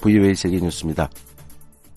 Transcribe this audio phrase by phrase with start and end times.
[0.00, 1.10] VOA 세계뉴스입니다.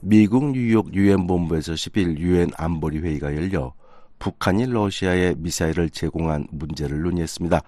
[0.02, 3.74] 미국 뉴욕 유엔 본부에서 10일 유엔 안보리 회의가 열려
[4.20, 7.62] 북한이 러시아에 미사일을 제공한 문제를 논의했습니다.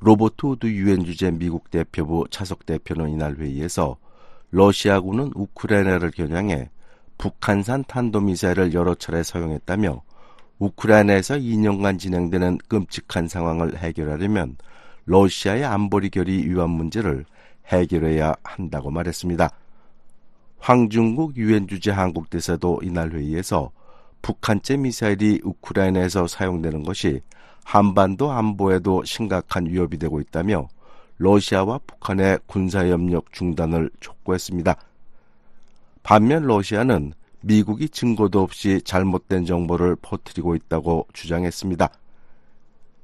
[0.00, 3.98] 로버트 우드 유엔 주재 미국 대표부 차석 대표는 이날 회의에서
[4.50, 6.70] 러시아군은 우크라이나를 겨냥해
[7.18, 10.02] 북한산 탄도미사일을 여러 차례 사용했다며
[10.58, 14.56] 우크라이나에서 2년간 진행되는 끔찍한 상황을 해결하려면
[15.04, 17.26] 러시아의 안보리 결의 위반 문제를
[17.66, 19.50] 해결해야 한다고 말했습니다.
[20.58, 23.70] 황중국 유엔 주재 한국 대사도 이날 회의에서
[24.22, 27.20] 북한제 미사일이 우크라이나에서 사용되는 것이
[27.64, 30.68] 한반도 안보에도 심각한 위협이 되고 있다며
[31.18, 34.76] 러시아와 북한의 군사협력 중단을 촉구했습니다.
[36.02, 41.90] 반면 러시아는 미국이 증거도 없이 잘못된 정보를 퍼뜨리고 있다고 주장했습니다.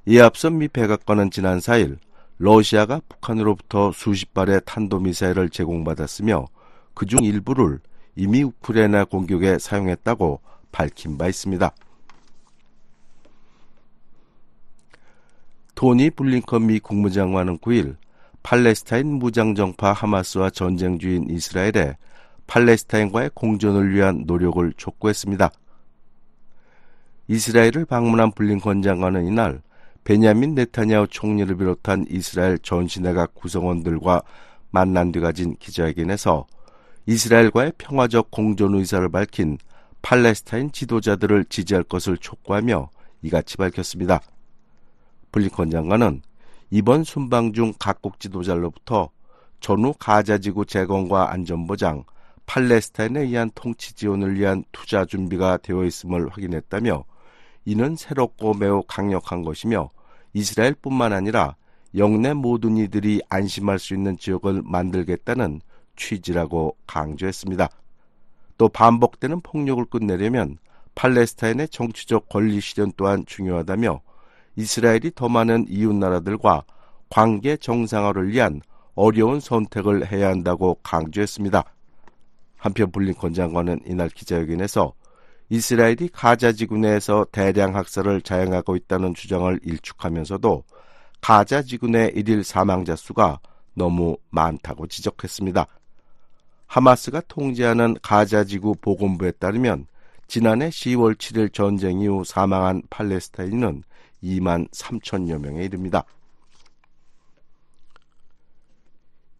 [0.07, 1.99] 이에 앞서 미 백악관은 지난 4일
[2.39, 6.47] 러시아가 북한으로부터 수십 발의 탄도미사일을 제공받았으며
[6.95, 7.81] 그중 일부를
[8.15, 11.73] 이미 우크라이나 공격에 사용했다고 밝힌 바 있습니다.
[15.75, 17.97] 토니 블링컨 미 국무장관은 9일
[18.43, 21.97] 팔레스타인 무장정파 하마스와 전쟁 중인 이스라엘에
[22.47, 25.51] 팔레스타인과의 공존을 위한 노력을 촉구했습니다.
[27.29, 29.61] 이스라엘을 방문한 블링컨 장관은 이날
[30.04, 34.23] 베냐민 네타냐후 총리를 비롯한 이스라엘 전시내각 구성원들과
[34.71, 36.46] 만난 뒤 가진 기자회견에서
[37.07, 39.59] 이스라엘과의 평화적 공존 의사를 밝힌
[40.02, 42.91] 팔레스타인 지도자들을 지지할 것을 촉구하며
[43.23, 44.21] 이같이 밝혔습니다.
[45.32, 46.23] 블링컨 장관은
[46.71, 49.10] 이번 순방 중 각국 지도자로부터
[49.60, 52.04] 전후 가자지구 재건과 안전보장,
[52.46, 57.04] 팔레스타인에 의한 통치 지원을 위한 투자 준비가 되어 있음을 확인했다며
[57.69, 59.91] 이는 새롭고 매우 강력한 것이며
[60.33, 61.55] 이스라엘뿐만 아니라
[61.95, 65.60] 영내 모든 이들이 안심할 수 있는 지역을 만들겠다는
[65.94, 67.69] 취지라고 강조했습니다.
[68.56, 70.56] 또 반복되는 폭력을 끝내려면
[70.94, 74.00] 팔레스타인의 정치적 권리 실현 또한 중요하다며
[74.56, 76.65] 이스라엘이 더 많은 이웃 나라들과
[77.10, 78.62] 관계 정상화를 위한
[78.94, 81.65] 어려운 선택을 해야 한다고 강조했습니다.
[82.56, 84.94] 한편 블링컨 장관은 이날 기자회견에서
[85.50, 90.64] 이스라엘이 가자 지구 내에서 대량 학살을 자행하고 있다는 주장을 일축하면서도
[91.20, 93.41] 가자 지구 내 일일 사망자 수가
[93.75, 95.66] 너무 많다고 지적했습니다.
[96.66, 99.86] 하마스가 통제하는 가자 지구 보건부에 따르면
[100.26, 103.82] 지난해 10월 7일 전쟁 이후 사망한 팔레스타인은
[104.22, 106.04] 2만 3천여 명에 이릅니다.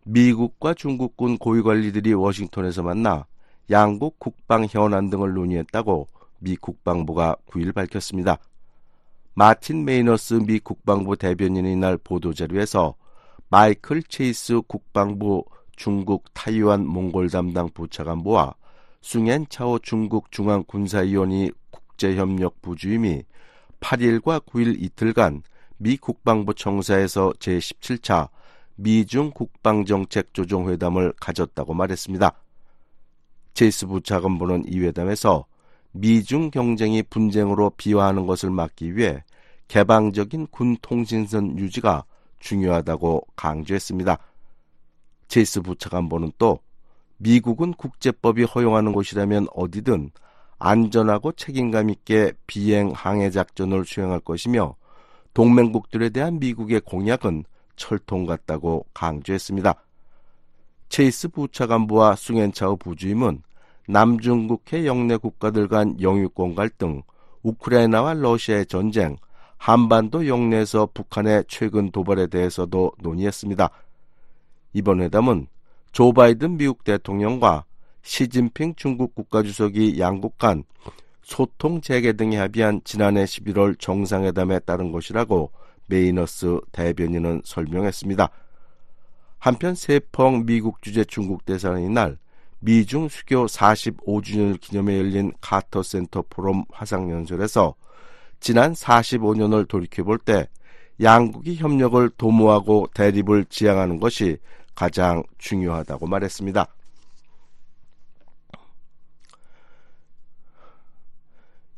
[0.04, 3.26] 미국과 중국군 고위관리들이 워싱턴에서 만나
[3.70, 6.08] 양국 국방 현안 등을 논의했다고
[6.38, 8.38] 미 국방부가 9일 밝혔습니다.
[9.34, 12.94] 마틴 메이너스 미 국방부 대변인이 날 보도자료에서
[13.50, 15.44] 마이클 체이스 국방부
[15.76, 18.54] 중국 타이완 몽골 담당 부차관보와
[19.00, 23.22] 숭엔 차오 중국 중앙군사위원회 국제협력 부 주임이
[23.80, 25.42] 8일과 9일 이틀간
[25.76, 28.28] 미 국방부 청사에서 제17차
[28.74, 32.32] 미중 국방정책 조정회담을 가졌다고 말했습니다.
[33.58, 35.44] 제이스 부차관보는 이 회담에서
[35.91, 39.24] 미중 경쟁이 분쟁으로 비화하는 것을 막기 위해
[39.66, 42.04] 개방적인 군 통신선 유지가
[42.38, 44.16] 중요하다고 강조했습니다.
[45.26, 46.60] 제이스 부차관보는 또
[47.16, 50.12] 미국은 국제법이 허용하는 곳이라면 어디든
[50.60, 54.76] 안전하고 책임감 있게 비행 항해 작전을 수행할 것이며
[55.34, 57.42] 동맹국들에 대한 미국의 공약은
[57.75, 59.75] 철통 같다고 강조했습니다.
[60.90, 63.42] 체이스 부차관부와 숭엔차오 부주임은
[63.88, 67.03] 남중국해 영내 국가들 간 영유권 갈등,
[67.43, 69.16] 우크라이나와 러시아의 전쟁,
[69.56, 73.71] 한반도 영내에서 북한의 최근 도발에 대해서도 논의했습니다.
[74.75, 75.47] 이번 회담은
[75.91, 77.65] 조 바이든 미국 대통령과
[78.03, 80.65] 시진핑 중국 국가주석이 양국 간
[81.22, 85.50] 소통 재개 등에 합의한 지난해 11월 정상회담에 따른 것이라고
[85.87, 88.29] 메이너스 대변인은 설명했습니다.
[89.38, 92.19] 한편 세펑 미국 주재 중국 대사는 이날
[92.60, 97.75] 미중 수교 45주년을 기념해 열린 카터 센터 포럼 화상연설에서
[98.40, 100.49] 지난 45년을 돌이켜볼 때
[101.00, 104.38] 양국이 협력을 도모하고 대립을 지향하는 것이
[104.75, 106.66] 가장 중요하다고 말했습니다.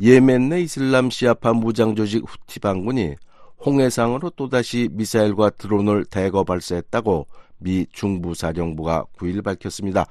[0.02, 3.16] 예멘 내 이슬람 시아파 무장 조직 후티 반군이
[3.64, 7.26] 홍해상으로 또다시 미사일과 드론을 대거 발사했다고
[7.58, 10.06] 미 중부사령부가 9일 밝혔습니다.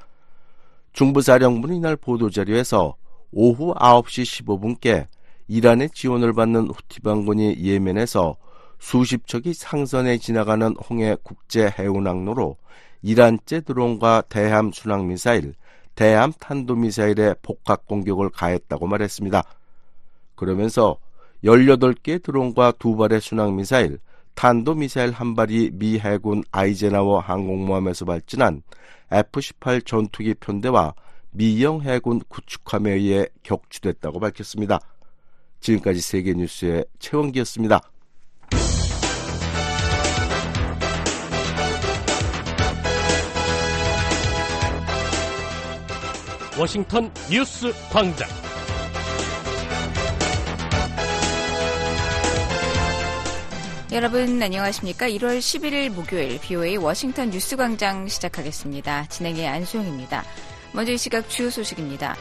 [1.00, 2.98] 중부사령부는 이날 보도자료에서
[3.31, 5.06] 오후 9시 15분께
[5.48, 8.36] 이란의 지원을 받는 후티 반군이 예멘에서
[8.80, 12.57] 수십 척이 상선에 지나가는 홍해 국제 해운 항로로
[13.01, 15.54] 이란제 드론과 대함 순항 미사일,
[15.96, 19.42] 대함 탄도 미사일의 복합 공격을 가했다고 말했습니다.
[20.36, 20.98] 그러면서
[21.45, 24.00] 18개 드론과 두 발의 순항 미사일,
[24.36, 28.62] 탄도미사일 한 발이 미 해군 아이제나워 항공모함에서 발진한
[29.12, 30.94] F-18 전투기 편대와
[31.31, 34.80] 미영 해군 구축함에 의해 격추됐다고 밝혔습니다.
[35.60, 37.81] 지금까지 세계뉴스의 최원기였습니다.
[46.58, 48.28] 워싱턴 뉴스 광장.
[53.91, 55.09] 여러분 안녕하십니까?
[55.09, 59.07] 1월 11일 목요일 BOA 워싱턴 뉴스 광장 시작하겠습니다.
[59.07, 60.24] 진행의 안수영입니다.
[60.74, 62.15] 먼저 이 시각 주요 소식입니다.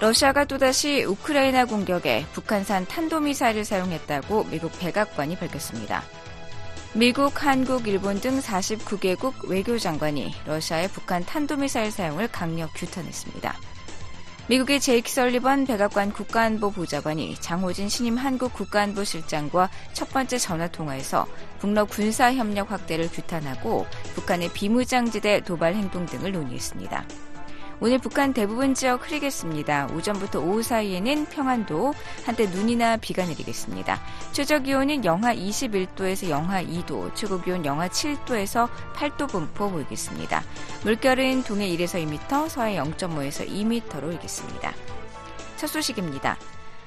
[0.00, 6.02] 러시아가 또다시 우크라이나 공격에 북한산 탄도미사일을 사용했다고 미국 백악관이 밝혔습니다.
[6.94, 13.56] 미국, 한국, 일본 등 49개국 외교장관이 러시아의 북한 탄도미사일 사용을 강력 규탄했습니다.
[14.46, 21.26] 미국의 제이크 설리번 백악관 국가안보 보좌관이 장호진 신임 한국 국가안보 실장과 첫 번째 전화 통화에서
[21.60, 27.06] 북러 군사 협력 확대를 규탄하고 북한의 비무장지대 도발 행동 등을 논의했습니다.
[27.84, 29.88] 오늘 북한 대부분 지역 흐리겠습니다.
[29.92, 31.92] 오전부터 오후 사이에는 평안도
[32.24, 34.00] 한때 눈이나 비가 내리겠습니다.
[34.32, 40.42] 최저 기온은 영하 21도에서 영하 2도, 최고 기온 영하 7도에서 8도 분포 보이겠습니다.
[40.84, 44.72] 물결은 동해 1에서 2m, 서해 0.5에서 2m로 일겠습니다.
[45.58, 46.38] 첫 소식입니다.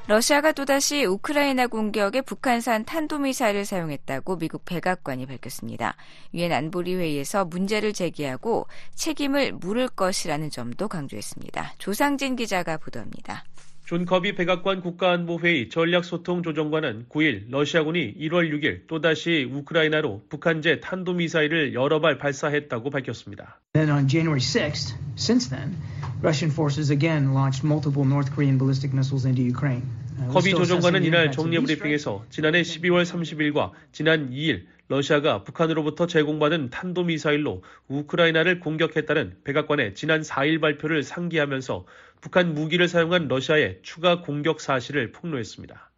[0.08, 5.98] 러시아가 또다시 우크라이나 공격에 북한산 탄도미사일을 사용했다고 미국 백악관이 밝혔습니다.
[6.34, 11.74] 유엔 안보리 회의에서 문제를 제기하고 책임을 물을 것이라는 점도 강조했습니다.
[11.78, 13.44] 조상진 기자가 보도합니다.
[13.88, 22.18] 존 커비 백악관 국가안보회의 전략소통조정관은 9일 러시아군이 1월 6일 또다시 우크라이나로 북한제 탄도미사일을 여러 발
[22.18, 23.62] 발사했다고 밝혔습니다.
[23.72, 25.78] Then on January 6th, since then,
[26.22, 29.88] Russian forces again launched multiple North Korean ballistic missiles into Ukraine.
[30.34, 38.60] 커비 조정관은 이날 정례 브리핑에서 지난해 12월 30일과 지난 2일 러시아가 북한으로부터 제공받은 탄도미사일로 우크라이나를
[38.60, 41.86] 공격했다는 백악관의 지난 4일 발표를 상기하면서
[42.22, 45.92] 북한 무기를 사용한 러시아의 추가 공격 사실을 폭로했습니다.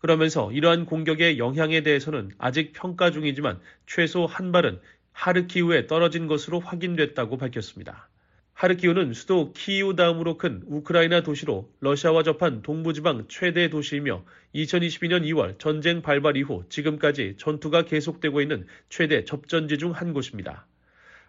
[0.00, 4.80] 그러면서 이러한 공격의 영향에 대해서는 아직 평가 중이지만 최소 한 발은
[5.12, 8.08] 하르키우에 떨어진 것으로 확인됐다고 밝혔습니다.
[8.52, 14.24] 하르키우는 수도 키이우 다음으로 큰 우크라이나 도시로 러시아와 접한 동부지방 최대 도시이며
[14.54, 20.66] 2022년 2월 전쟁 발발 이후 지금까지 전투가 계속되고 있는 최대 접전지 중 한 곳입니다.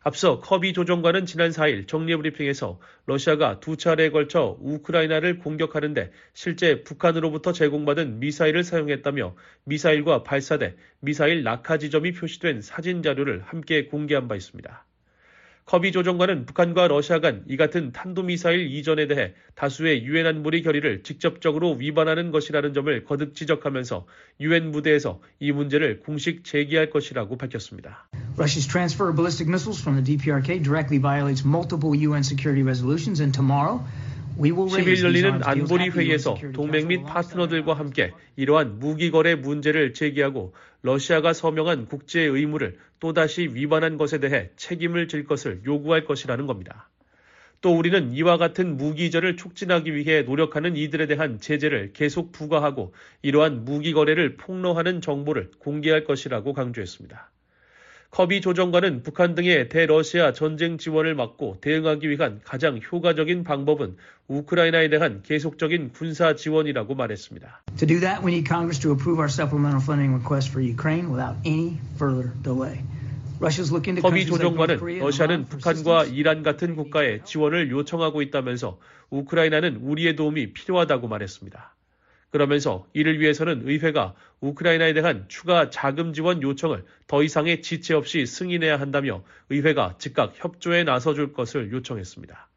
[0.08, 7.54] 앞서 커비 조정관은 지난 4일 정례 브리핑에서 러시아가 두 차례에 걸쳐 우크라이나를 공격하는데 실제 북한으로부터
[7.54, 14.85] 제공받은 미사일을 사용했다며 미사일과 발사대, 미사일 낙하 지점이 표시된 사진 자료를 함께 공개한 바 있습니다.
[15.66, 21.74] 커비 조정관은 북한과 러시아 간 이 같은 탄도미사일 이전에 대해 다수의 유엔 안보리 결의를 직접적으로
[21.74, 24.06] 위반하는 것이라는 점을 거듭 지적하면서
[24.42, 28.08] 유엔 무대에서 이 문제를 공식 제기할 것이라고 밝혔습니다.
[28.38, 33.34] Russia's transfer of ballistic missiles from the DPRK directly violates multiple UN security resolutions and
[33.34, 33.82] tomorrow
[34.38, 41.86] 10일 열리는 안보리 회의에서 동맹 및 파트너들과 함께 이러한 무기 거래 문제를 제기하고 러시아가 서명한
[41.88, 46.90] 국제 의무를 또다시 위반한 것에 대해 책임을 질 것을 요구할 것이라는 겁니다.
[47.62, 53.94] 또 우리는 이와 같은 무기전을 촉진하기 위해 노력하는 이들에 대한 제재를 계속 부과하고 이러한 무기
[53.94, 57.32] 거래를 폭로하는 정보를 공개할 것이라고 강조했습니다.
[58.12, 63.98] 커비 조정관은 북한 등의 대러시아 전쟁 지원을 막고 대응하기 위한 가장 효과적인 방법은
[64.28, 67.64] 우크라이나에 대한 계속적인 군사 지원이라고 말했습니다.
[67.78, 71.36] To do that, we need Congress to approve our supplemental funding request for Ukraine without
[71.46, 72.82] any further delay.
[74.02, 81.75] 커비 조정관은 러시아는 북한과 이란 같은 국가에 지원을 요청하고 있다면서 우크라이나는 우리의 도움이 필요하다고 말했습니다.
[82.36, 88.78] 그러면서 이를 위해서는 의회가 우크라이나에 대한 추가 자금 지원 요청을 더 이상의 지체 없이 승인해야
[88.78, 92.50] 한다며 의회가 즉각 협조에 나서줄 것을 요청했습니다.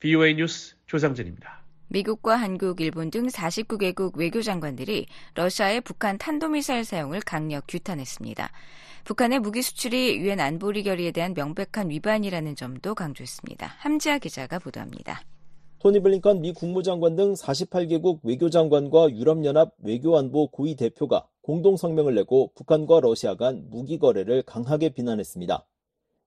[0.00, 1.60] BOA 뉴스 조상진입니다.
[1.88, 8.50] 미국과 한국, 일본 등 49개국 외교장관들이 러시아의 북한 탄도미사일 사용을 강력 규탄했습니다.
[9.04, 13.66] 북한의 무기 수출이 유엔 안보리 결의에 대한 명백한 위반이라는 점도 강조했습니다.
[13.80, 15.20] 함지아 기자가 보도합니다.
[15.78, 23.00] 토니 블링컨 미 국무장관 등 48개국 외교장관과 유럽연합 외교안보 고위 대표가 공동 성명을 내고 북한과
[23.00, 25.66] 러시아 간 무기 거래를 강하게 비난했습니다.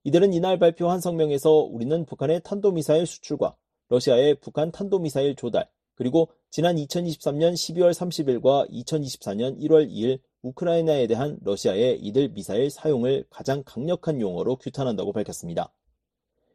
[0.03, 3.55] 이들은 이날 발표한 성명에서 우리는 북한의 탄도미사일 수출과
[3.89, 11.99] 러시아의 북한 탄도미사일 조달, 그리고 지난 2023년 12월 30일과 2024년 1월 2일 우크라이나에 대한 러시아의
[12.01, 15.73] 이들 미사일 사용을 가장 강력한 용어로 규탄한다고 밝혔습니다.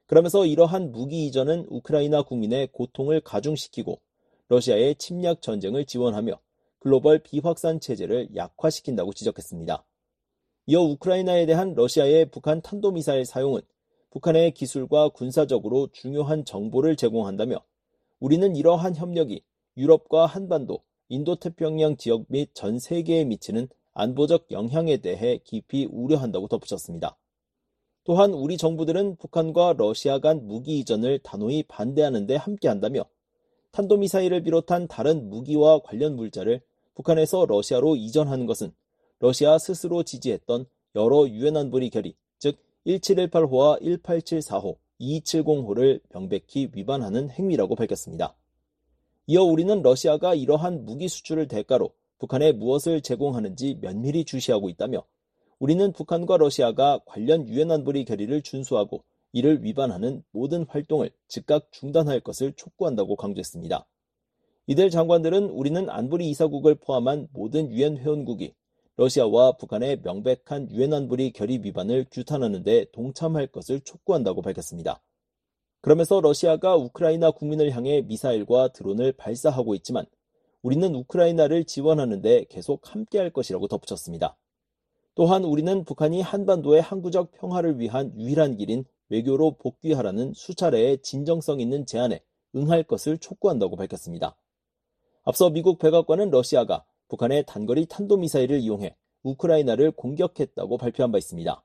[0.07, 4.01] 그러면서 이러한 무기 이전은 우크라이나 국민의 고통을 가중시키고
[4.49, 6.39] 러시아의 침략 전쟁을 지원하며
[6.79, 9.85] 글로벌 비확산 체제를 약화시킨다고 지적했습니다.
[10.67, 13.63] 이어 우크라이나에 대한 러시아의 북한 탄도미사일 사용은
[14.11, 17.65] 북한의 기술과 군사적으로 중요한 정보를 제공한다며
[18.21, 19.43] 우리는 이러한 협력이
[19.77, 27.17] 유럽과 한반도, 인도태평양 지역 및 전 세계에 미치는 안보적 영향에 대해 깊이 우려한다고 덧붙였습니다.
[28.05, 33.05] 또한 우리 정부들은 북한과 러시아 간 무기 이전을 단호히 반대하는 데 함께한다며
[33.73, 36.61] 탄도미사일을 비롯한 다른 무기와 관련 물자를
[36.95, 38.73] 북한에서 러시아로 이전하는 것은
[39.21, 42.57] 러시아 스스로 지지했던 여러 유엔 안보리 결의, 즉
[42.87, 48.37] 1718호와 1874호, 2270호를 명백히 위반하는 행위라고 밝혔습니다.
[49.27, 55.03] 이어 우리는 러시아가 이러한 무기 수출을 대가로 북한에 무엇을 제공하는지 면밀히 주시하고 있다며
[55.65, 59.03] 우리는 북한과 러시아가 관련 유엔 안보리 결의를 준수하고
[59.33, 63.87] 이를 위반하는 모든 활동을 즉각 중단할 것을 촉구한다고 강조했습니다.
[64.67, 68.53] 이들 장관들은 우리는 안보리 이사국을 포함한 모든 유엔 회원국이
[68.97, 75.01] 러시아와 북한의 명백한 유엔 안보리 결의 위반을 규탄하는 데 동참할 것을 촉구한다고 밝혔습니다.
[75.81, 80.05] 그러면서 러시아가 우크라이나 국민을 향해 미사일과 드론을 발사하고 있지만
[80.61, 84.37] 우리는 우크라이나를 지원하는 데 계속 함께할 것이라고 덧붙였습니다.
[85.15, 92.21] 또한 우리는 북한이 한반도의 항구적 평화를 위한 유일한 길인 외교로 복귀하라는 수차례의 진정성 있는 제안에
[92.57, 94.37] 응할 것을 촉구한다고 밝혔습니다.
[95.23, 101.65] 앞서 미국 백악관은 러시아가 북한의 단거리 탄도미사일을 이용해 우크라이나를 공격했다고 발표한 바 있습니다.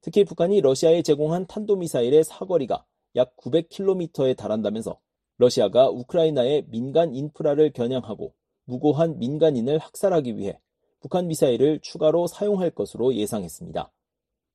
[0.00, 2.84] 특히 북한이 러시아에 제공한 탄도미사일의 사거리가
[3.16, 4.98] 약 900km에 달한다면서
[5.36, 8.32] 러시아가 우크라이나의 민간 인프라를 겨냥하고
[8.64, 10.58] 무고한 민간인을 학살하기 위해
[11.00, 13.90] 북한 미사일을 추가로 사용할 것으로 예상했습니다.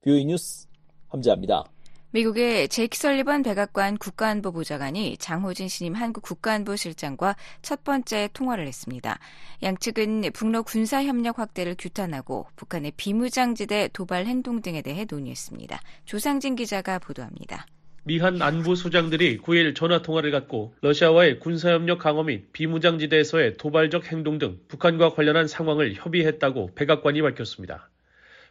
[0.01, 0.67] VOA 뉴스
[1.07, 1.65] 함지하입니다.
[2.11, 9.19] 미국의 제이크 설리번 백악관 국가안보 보좌관이 장호진 신임 한국 국가안보실장과 첫 번째 통화를 했습니다.
[9.61, 15.81] 양측은 북러 군사협력 확대를 규탄하고 북한의 비무장지대 도발 행동 등에 대해 논의했습니다.
[16.05, 17.65] 조상진 기자가 보도합니다.
[18.07, 24.59] 미한 안보 수장들이 9일 전화 통화를 갖고 러시아와의 군사협력 강화 및 비무장지대에서의 도발적 행동 등
[24.67, 27.89] 북한과 관련한 상황을 협의했다고 백악관이 밝혔습니다.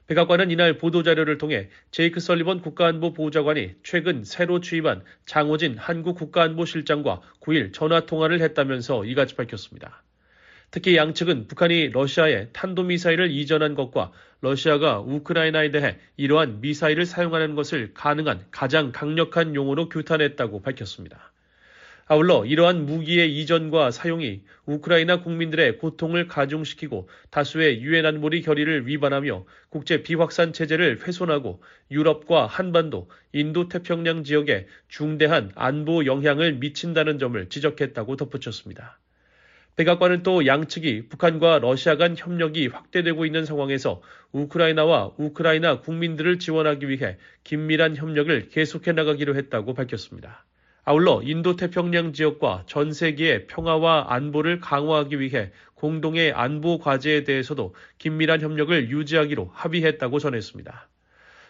[0.09, 7.73] 백악관은 이날 보도자료를 통해 제이크 설리번 국가안보 보좌관이 최근 새로 취임한 장호진 한국 국가안보실장과 9일
[7.73, 10.03] 전화 통화를 했다면서 이같이 밝혔습니다.
[10.75, 18.47] 특히 양측은 북한이 러시아에 탄도미사일을 이전한 것과 러시아가 우크라이나에 대해 이러한 미사일을 사용하는 것을 가능한
[18.51, 21.31] 가장 강력한 용어로 규탄했다고 밝혔습니다.
[22.07, 30.03] 아울러 이러한 무기의 이전과 사용이 우크라이나 국민들의 고통을 가중시키고 다수의 유엔 안보리 결의를 위반하며 국제
[30.03, 31.63] 비확산 체제를 훼손하고
[31.93, 38.99] 유럽과 한반도, 인도 태평양 지역에 중대한 안보 영향을 미친다는 점을 지적했다고 덧붙였습니다.
[39.77, 47.19] 백악관은 또 양측이 북한과 러시아 간 협력이 확대되고 있는 상황에서 우크라이나와 우크라이나 국민들을 지원하기 위해
[47.43, 50.45] 긴밀한 협력을 계속해 나가기로 했다고 밝혔습니다.
[50.85, 58.43] 아울러 인도 태평양 지역과 전 세계의 평화와 안보를 강화하기 위해 공동의 안보 과제에 대해서도 긴밀한
[58.43, 60.89] 협력을 유지하기로 합의했다고 전했습니다.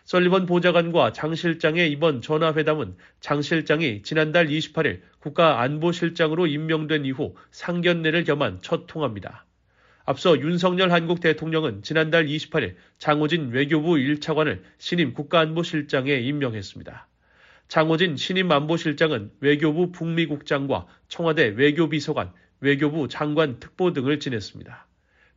[0.04, 8.58] 설리번 보좌관과 장 실장의 이번 전화회담은 장 실장이 지난달 28일 국가안보실장으로 임명된 이후 상견례를 겸한
[8.60, 9.46] 첫 통화입니다.
[10.04, 17.08] 앞서 윤석열 한국 대통령은 지난달 28일 장호진 외교부 1차관을 신임 국가안보실장에 임명했습니다.
[17.68, 22.30] 장호진 신임 안보실장은 외교부 북미국장과 청와대 외교비서관,
[22.60, 24.86] 외교부 장관 특보 등을 지냈습니다.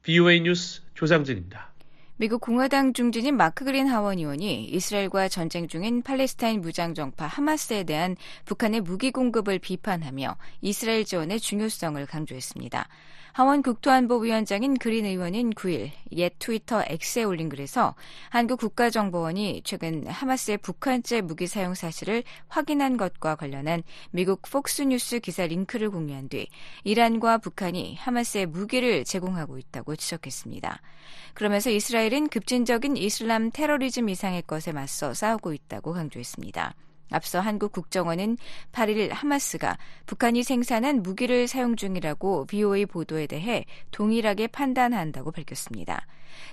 [0.04, 1.77] BOA 뉴스 조상진입니다.
[2.20, 8.82] 미국 공화당 중진인 마크 그린 하원 의원이 이스라엘과 전쟁 중인 팔레스타인 무장정파 하마스에 대한 북한의
[8.82, 12.90] 무기 공급을 비판하며 이스라엘 지원의 중요성을 강조했습니다.
[13.38, 17.94] 하원 국토안보위원장인 그린 의원인 9일 옛 트위터 X에 올린 글에서
[18.32, 25.92] 한국 국가정보원이 최근 하마스의 북한제 무기 사용 사실을 확인한 것과 관련한 미국 폭스뉴스 기사 링크를
[25.92, 26.48] 공유한 뒤
[26.84, 30.82] 이란과 북한이 하마스의 무기를 제공하고 있다고 지적했습니다.
[31.36, 36.74] 그러면서 이스라엘은 급진적인 이슬람 테러리즘 이상의 것에 맞서 싸우고 있다고 강조했습니다.
[37.12, 38.38] 앞서 한국 국정원은
[38.72, 46.06] 8일 하마스가 북한이 생산한 무기를 사용 중이라고 BOA 보도에 대해 동일하게 판단한다고 밝혔습니다.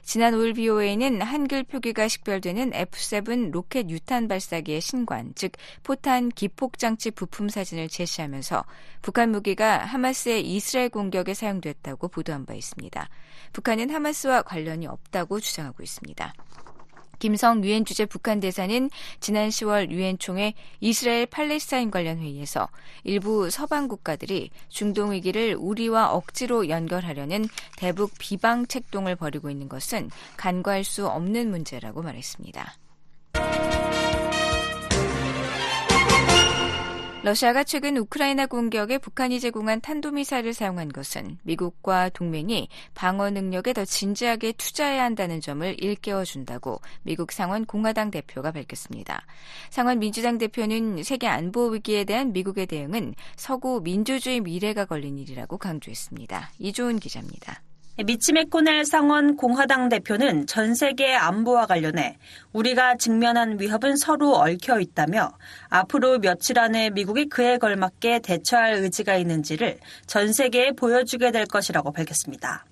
[0.03, 7.11] 지난 5일 BOA는 한글 표기가 식별되는 F7 로켓 유탄 발사기의 신관, 즉 포탄 기폭 장치
[7.11, 8.65] 부품 사진을 제시하면서
[9.03, 13.09] 북한 무기가 하마스의 이스라엘 공격에 사용됐다고 보도한 바 있습니다.
[13.53, 16.33] 북한은 하마스와 관련이 없다고 주장하고 있습니다.
[17.19, 18.91] 김성 유엔 주재 북한 대사는
[19.21, 22.69] 지난 10월 유엔 총회 이스라엘 팔레스타인 관련 회의에서
[23.03, 30.85] 일부 서방 국가들이 중동 위기를 우리와 억지로 연결하려는 대북 비방 책동을 벌이고 있는 것은 간과할
[30.85, 32.75] 수 없는 문제라고 말했습니다.
[37.25, 44.53] 러시아가 최근 우크라이나 공격에 북한이 제공한 탄도미사일을 사용한 것은 미국과 동맹이 방어 능력에 더 진지하게
[44.53, 49.25] 투자해야 한다는 점을 일깨워준다고 미국 상원 공화당 대표가 밝혔습니다.
[49.71, 56.51] 상원 민주당 대표는 세계 안보 위기에 대한 미국의 대응은 서구 민주주의 미래가 걸린 일이라고 강조했습니다.
[56.59, 57.63] 이조은 기자입니다.
[58.03, 62.19] 미치 메코넬 상원 공화당 대표는 전 세계 안보와 관련해
[62.53, 65.31] 우리가 직면한 위협은 서로 얽혀 있다며
[65.69, 72.65] 앞으로 며칠 안에 미국이 그에 걸맞게 대처할 의지가 있는지를 전 세계에 보여주게 될 것이라고 밝혔습니다.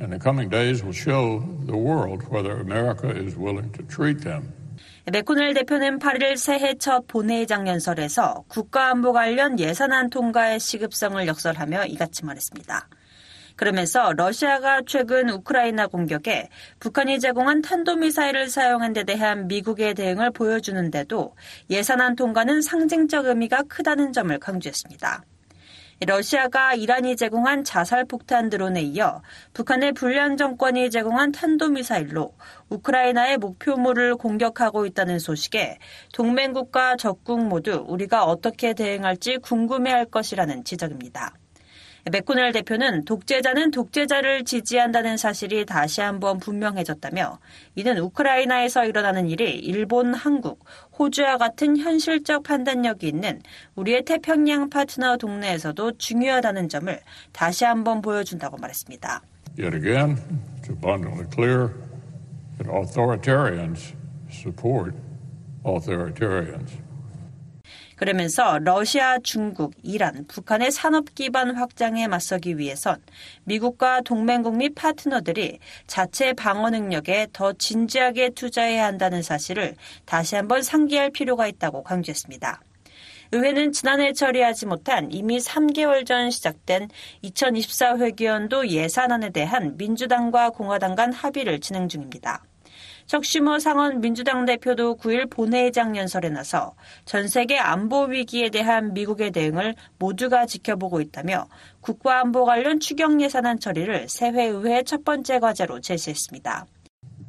[0.00, 4.52] And the coming days will show the world whether America is willing to treat them
[5.10, 12.88] 맥코넬 대표는 8일 새해 첫 본회의장 연설에서 국가안보 관련 예산안 통과의 시급성을 역설하며 이같이 말했습니다.
[13.56, 16.48] 그러면서 러시아가 최근 우크라이나 공격에
[16.78, 21.34] 북한이 제공한 탄도미사일을 사용한 데 대한 미국의 대응을 보여주는데도
[21.70, 25.24] 예산안 통과는 상징적 의미가 크다는 점을 강조했습니다.
[26.06, 29.20] 러시아가 이란이 제공한 자살 폭탄 드론에 이어
[29.52, 32.34] 북한의 불량 정권이 제공한 탄도미사일로
[32.68, 35.78] 우크라이나의 목표물을 공격하고 있다는 소식에
[36.12, 41.34] 동맹국과 적국 모두 우리가 어떻게 대응할지 궁금해할 것이라는 지적입니다.
[42.10, 47.38] 맥코넬 대표는 독재자는 독재자를 지지한다는 사실이 다시 한번 분명해졌다며
[47.74, 50.64] 이는 우크라이나에서 일어나는 일이 일본, 한국,
[50.98, 53.40] 호주와 같은 현실적 판단력이 있는
[53.74, 57.00] 우리의 태평양 파트너 동네에서도 중요하다는 점을
[57.32, 59.22] 다시 한번 보여준다고 말했습니다.
[59.58, 60.16] Yet again,
[60.60, 61.70] it's abundantly clear
[62.58, 63.94] that authoritarians
[64.30, 64.94] support
[65.64, 66.87] authoritarians.
[67.98, 73.02] 그러면서 러시아, 중국, 이란, 북한의 산업 기반 확장에 맞서기 위해선
[73.42, 75.58] 미국과 동맹국 및 파트너들이
[75.88, 82.60] 자체 방어 능력에 더 진지하게 투자해야 한다는 사실을 다시 한번 상기할 필요가 있다고 강조했습니다.
[83.32, 86.88] 의회는 지난해 처리하지 못한 이미 3개월 전 시작된
[87.22, 92.42] 2024 회기연도 예산안에 대한 민주당과 공화당 간 합의를 진행 중입니다.
[93.08, 96.74] 척시모 상원 민주당 대표도 9일 본회의장 연설에 나서
[97.06, 101.48] 전 세계 안보 위기에 대한 미국의 대응을 모두가 지켜보고 있다며
[101.80, 106.66] 국가안보 관련 추경 예산안 처리를 세회의회 첫 번째 과제로 제시했습니다.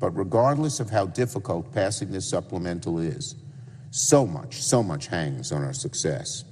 [0.01, 3.37] But regardless of how difficult passing this supplemental is,
[3.89, 6.43] so much, so much hangs on our success.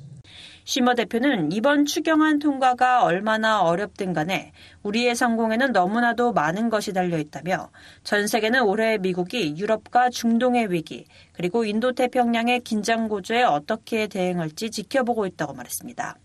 [0.68, 4.52] 시머 대표는 이번 추경안 통과가 얼마나 어렵든 간에
[4.84, 7.70] 우리의 성공에는 너무나도 많은 것이 달려 있다며
[8.04, 15.26] 전 세계는 올해 미국이 유럽과 중동의 위기 그리고 인도 태평양의 긴장 고조에 어떻게 대응할지 지켜보고
[15.28, 16.18] 있다고 말했습니다.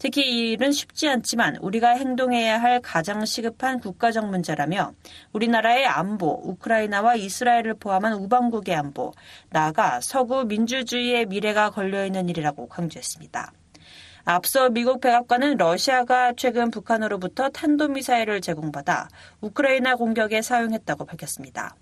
[0.00, 4.92] 특히 이 일은 쉽지 않지만 우리가 행동해야 할 가장 시급한 국가적 문제라며
[5.32, 9.12] 우리나라의 안보, 우크라이나와 이스라엘을 포함한 우방국의 안보,
[9.50, 13.52] 나아가 서구 민주주의의 미래가 걸려있는 일이라고 강조했습니다.
[14.30, 19.08] 앞서 미국 백악관은 러시아가 최근 북한으로부터 탄도미사일을 제공받아
[19.40, 21.74] 우크라이나 공격에 사용했다고 밝혔습니다.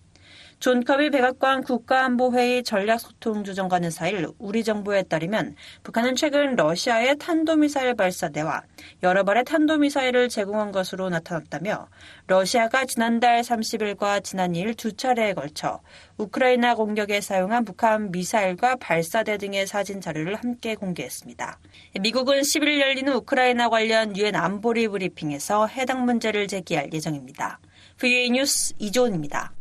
[0.59, 8.62] 존 커비 백악관 국가안보회의 전략소통조정관은 4일 우리 정부에 따르면 북한은 최근 러시아에 탄도미사일 발사대와
[9.03, 11.88] 여러 발의 탄도미사일을 제공한 것으로 나타났다며
[12.27, 15.81] 러시아가 지난달 30일과 지난 2일 두 차례에 걸쳐
[16.16, 21.59] 우크라이나 공격에 사용한 북한 미사일과 발사대 등의 사진 자료를 함께 공개했습니다.
[22.01, 27.61] 미국은 10일 열리는 우크라이나 관련 유엔 안보리 브리핑에서 해당 문제를 제기할 예정입니다.
[27.99, 29.56] VA 뉴스 이조은입니다.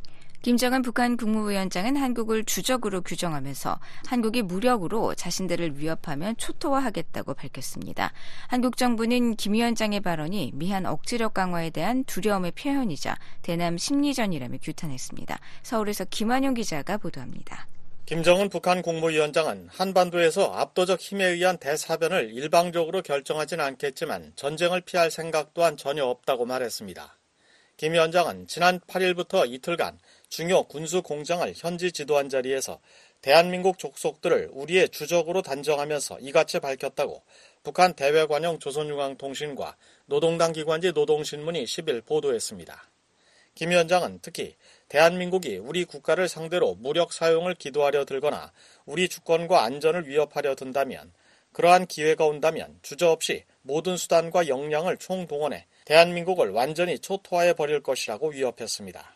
[0.45, 8.13] 김정은 북한 국무위원장은 한국을 주적으로 규정하면서 한국이 무력으로 자신들을 위협하면 초토화하겠다고 밝혔습니다.
[8.47, 15.39] 한국 정부는 김 위원장의 발언이 미한 억지력 강화에 대한 두려움의 표현이자 대남 심리전이라며 규탄했습니다.
[15.63, 17.65] 서울에서 김한용 기자가 보도합니다.
[18.05, 25.75] 김정은 북한 국무위원장은 한반도에서 압도적 힘에 의한 대사변을 일방적으로 결정하진 않겠지만 전쟁을 피할 생각 또한
[25.75, 27.17] 전혀 없다고 말했습니다.
[27.77, 32.79] 김 위원장은 지난 8일부터 이틀간 중요 군수 공장을 현지 지도한 자리에서
[33.21, 37.23] 대한민국 족속들을 우리의 주적으로 단정하면서 이같이 밝혔다고
[37.63, 42.89] 북한 대외관용 조선중앙통신과 노동당 기관지 노동신문이 10일 보도했습니다.
[43.55, 44.55] 김 위원장은 특히
[44.89, 48.51] 대한민국이 우리 국가를 상대로 무력 사용을 기도하려 들거나
[48.85, 51.11] 우리 주권과 안전을 위협하려 든다면
[51.53, 59.14] 그러한 기회가 온다면 주저없이 모든 수단과 역량을 총동원해 대한민국을 완전히 초토화해 버릴 것이라고 위협했습니다.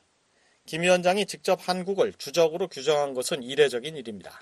[0.70, 4.40] 김 위원장이 직접 한국을 주적으로 규정한 것은 이례적인 일입니다.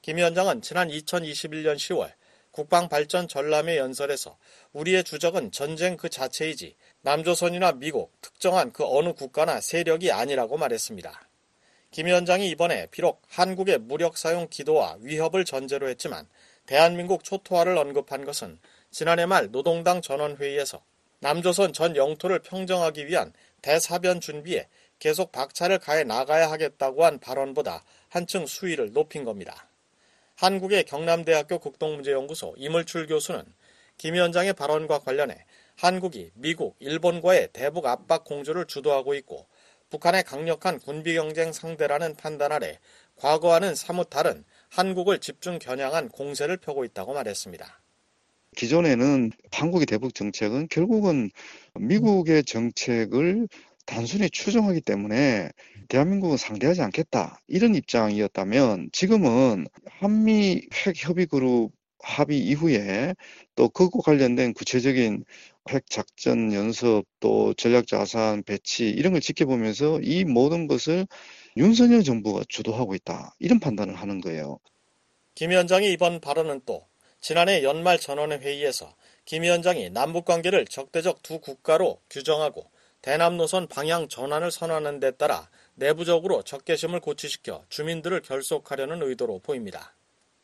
[0.00, 2.10] 김 위원장은 지난 2021년 10월
[2.50, 4.36] 국방발전 전람회 연설에서
[4.72, 11.28] 우리의 주적은 전쟁 그 자체이지 남조선이나 미국, 특정한 그 어느 국가나 세력이 아니라고 말했습니다.
[11.92, 16.26] 김 위원장이 이번에 비록 한국의 무력 사용 기도와 위협을 전제로 했지만
[16.66, 18.58] 대한민국 초토화를 언급한 것은
[18.90, 20.82] 지난해 말 노동당 전원회의에서
[21.20, 24.66] 남조선 전 영토를 평정하기 위한 대사변 준비에
[25.02, 29.66] 계속 박차를 가해 나가야 하겠다고 한 발언보다 한층 수위를 높인 겁니다.
[30.36, 33.42] 한국의 경남대학교 국동문제연구소 이물출 교수는
[33.98, 39.48] 김 위원장의 발언과 관련해 한국이 미국, 일본과의 대북 압박 공조를 주도하고 있고
[39.90, 42.78] 북한의 강력한 군비 경쟁 상대라는 판단 아래
[43.16, 47.82] 과거와는 사뭇 다른 한국을 집중 겨냥한 공세를 펴고 있다고 말했습니다.
[48.54, 51.30] 기존에는 한국의 대북 정책은 결국은
[51.74, 53.48] 미국의 정책을
[53.86, 55.50] 단순히 추종하기 때문에
[55.88, 57.40] 대한민국은 상대하지 않겠다.
[57.48, 59.66] 이런 입장이었다면 지금은
[60.00, 63.14] 한미 핵 협의 그룹 합의 이후에
[63.54, 65.24] 또 그거 관련된 구체적인
[65.70, 71.06] 핵 작전 연습 또 전략 자산 배치 이런 걸 지켜보면서 이 모든 것을
[71.56, 73.34] 윤석열 정부가 주도하고 있다.
[73.38, 74.58] 이런 판단을 하는 거예요.
[75.34, 76.86] 김 위원장의 이번 발언은 또
[77.20, 82.71] 지난해 연말 전원회 회의에서 김 위원장이 남북 관계를 적대적 두 국가로 규정하고
[83.02, 89.96] 대남 노선 방향 전환을 선언하는 데 따라 내부적으로 적개심을 고취시켜 주민들을 결속하려는 의도로 보입니다.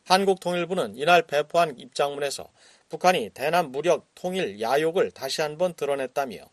[0.07, 2.51] 한국통일부는 이날 배포한 입장문에서
[2.89, 6.51] 북한이 대남 무력 통일 야욕을 다시 한번 드러냈다며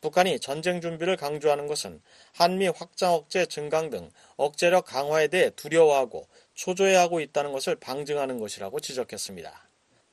[0.00, 2.00] 북한이 전쟁 준비를 강조하는 것은
[2.34, 9.68] 한미 확장 억제 증강 등 억제력 강화에 대해 두려워하고 초조해하고 있다는 것을 방증하는 것이라고 지적했습니다.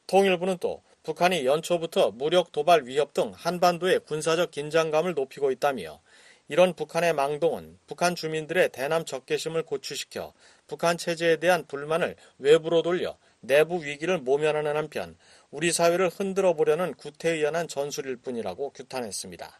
[0.08, 6.02] 통일부는 또 북한이 연초부터 무력 도발 위협 등 한반도의 군사적 긴장감을 높이고 있다며
[6.48, 10.34] 이런 북한의 망동은 북한 주민들의 대남 적개심을 고취시켜
[10.68, 15.16] 북한 체제에 대한 불만을 외부로 돌려 내부 위기를 모면하는 한편
[15.52, 19.60] 우리 사회를 흔들어 보려는 구태의연한 전술일 뿐이라고 규탄했습니다.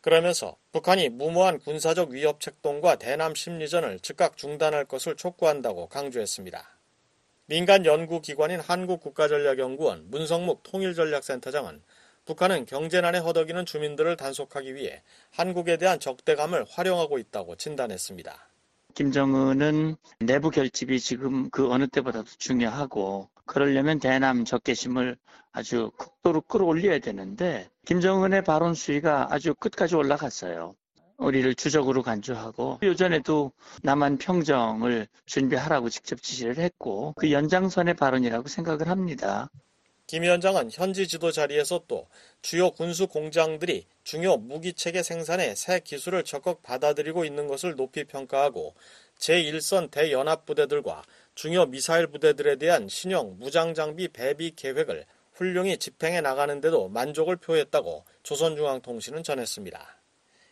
[0.00, 6.75] 그러면서 북한이 무모한 군사적 위협 책동과 대남 심리전을 즉각 중단할 것을 촉구한다고 강조했습니다.
[7.48, 11.80] 민간 연구기관인 한국국가전략연구원 문성묵 통일전략센터장은
[12.24, 18.48] 북한은 경제난에 허덕이는 주민들을 단속하기 위해 한국에 대한 적대감을 활용하고 있다고 진단했습니다.
[18.94, 25.16] 김정은은 내부 결집이 지금 그 어느 때보다도 중요하고 그러려면 대남 적개심을
[25.52, 30.74] 아주 극도로 끌어올려야 되는데 김정은의 발언 수위가 아주 끝까지 올라갔어요.
[31.18, 33.52] 우리를 주적으로 간주하고 요전에도
[33.82, 39.50] 남한 평정을 준비하라고 직접 지시를 했고 그 연장선의 발언이라고 생각을 합니다.
[40.06, 42.06] 김 위원장은 현지 지도 자리에서 또
[42.40, 48.74] 주요 군수 공장들이 중요 무기 체계 생산에 새 기술을 적극 받아들이고 있는 것을 높이 평가하고
[49.18, 51.02] 제1선 대연합부대들과
[51.34, 59.24] 중요 미사일 부대들에 대한 신형 무장 장비 배비 계획을 훌륭히 집행해 나가는데도 만족을 표했다고 조선중앙통신은
[59.24, 59.95] 전했습니다.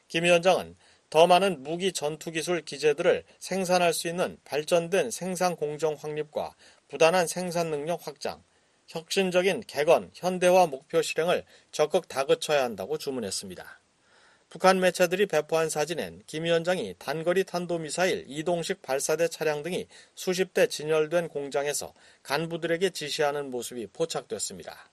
[0.09, 0.77] 김 위원장은
[1.11, 6.55] 더 많은 무기 전투기술 기재들을 생산할 수 있는 발전된 생산 공정 확립과
[6.89, 8.43] 부단한 생산 능력 확장,
[8.89, 13.81] 혁신적인 개건, 현대화 목표 실행을 적극 다그쳐야 한다고 주문했습니다.
[14.51, 21.29] 북한 매체들이 배포한 사진엔 김 위원장이 단거리 탄도미사일 이동식 발사대 차량 등이 수십 대 진열된
[21.29, 24.91] 공장에서 간부들에게 지시하는 모습이 포착됐습니다.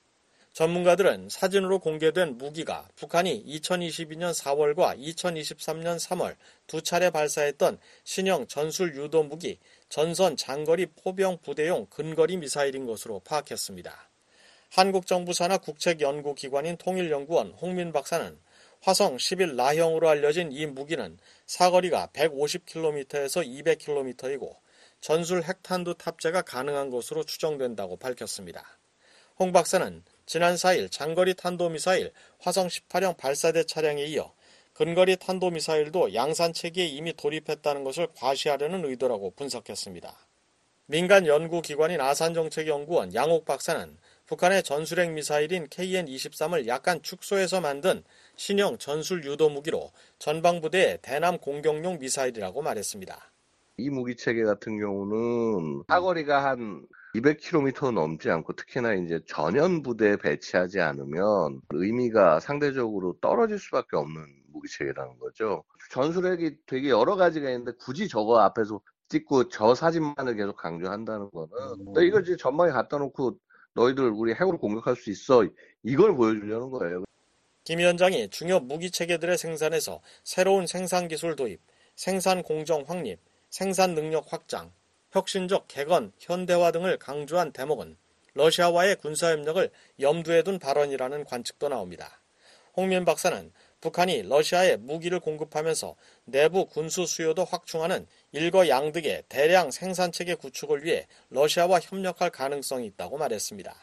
[0.53, 6.35] 전문가들은 사진으로 공개된 무기가 북한이 2022년 4월과 2023년 3월
[6.67, 14.09] 두 차례 발사했던 신형 전술 유도 무기 전선 장거리 포병 부대용 근거리 미사일인 것으로 파악했습니다.
[14.69, 18.37] 한국 정부 산하 국책 연구 기관인 통일연구원 홍민 박사는
[18.81, 24.55] 화성 11 라형으로 알려진 이 무기는 사거리가 150km에서 200km이고
[24.99, 28.65] 전술 핵탄두 탑재가 가능한 것으로 추정된다고 밝혔습니다.
[29.39, 34.33] 홍 박사는 지난 4일 장거리 탄도미사일 화성 18형 발사대 차량에 이어
[34.73, 40.15] 근거리 탄도미사일도 양산 체계에 이미 돌입했다는 것을 과시하려는 의도라고 분석했습니다.
[40.87, 48.03] 민간 연구기관인 아산정책연구원 양옥 박사는 북한의 전술핵 미사일인 KN-23을 약간 축소해서 만든
[48.35, 53.31] 신형 전술 유도 무기로 전방부대의 대남 공격용 미사일이라고 말했습니다.
[53.77, 60.79] 이 무기 체계 같은 경우는 사거리가 한 200km 넘지 않고 특히나 이제 전연 부대에 배치하지
[60.79, 64.21] 않으면 의미가 상대적으로 떨어질 수밖에 없는
[64.53, 65.63] 무기체계라는 거죠.
[65.91, 71.49] 전술핵이 되게 여러 가지가 있는데 굳이 저거 앞에서 찍고 저 사진만을 계속 강조한다는 거는
[72.05, 73.37] 이걸 이제 전망에 갖다 놓고
[73.73, 75.45] 너희들 우리 핵으로 공격할 수 있어.
[75.83, 77.03] 이걸 보여주려는 거예요.
[77.63, 81.61] 김 위원장이 중요 무기 체계들의 생산에서 새로운 생산 기술 도입,
[81.95, 83.19] 생산 공정 확립,
[83.49, 84.71] 생산 능력 확장,
[85.11, 87.97] 혁신적 개건, 현대화 등을 강조한 대목은
[88.33, 89.69] 러시아와의 군사협력을
[89.99, 92.21] 염두에 둔 발언이라는 관측도 나옵니다.
[92.75, 95.95] 홍민 박사는 북한이 러시아에 무기를 공급하면서
[96.25, 103.75] 내부 군수 수요도 확충하는 일거양득의 대량 생산체계 구축을 위해 러시아와 협력할 가능성이 있다고 말했습니다.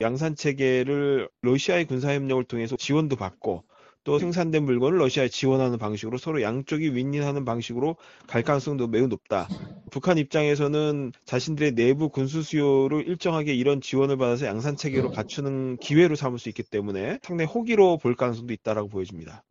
[0.00, 3.64] 양산 체계를 러시아의 군사 협력을 통해서 지원도 받고
[4.02, 9.48] 또 생산된 물건을 러시아에 지원하는 방식으로 서로 양쪽이 윈윈하는 방식으로 갈 가능성도 매우 높다.
[9.90, 16.38] 북한 입장에서는 자신들의 내부 군수 수요를 일정하게 이런 지원을 받아서 양산 체계로 갖추는 기회로 삼을
[16.38, 19.44] 수 있기 때문에 상당히 호기로 볼 가능성도 있다라고 보여집니다.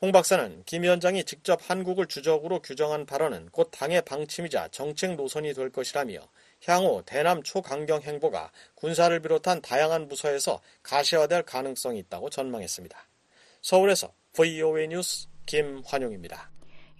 [0.00, 5.70] 홍 박사는 김 위원장이 직접 한국을 주적으로 규정한 발언은 곧 당의 방침이자 정책 노선이 될
[5.70, 6.18] 것이라며
[6.66, 12.98] 향후 대남 초강경 행보가 군사를 비롯한 다양한 부서에서 가시화될 가능성이 있다고 전망했습니다.
[13.64, 16.50] 서울에서 VOA 뉴스 김환용입니다.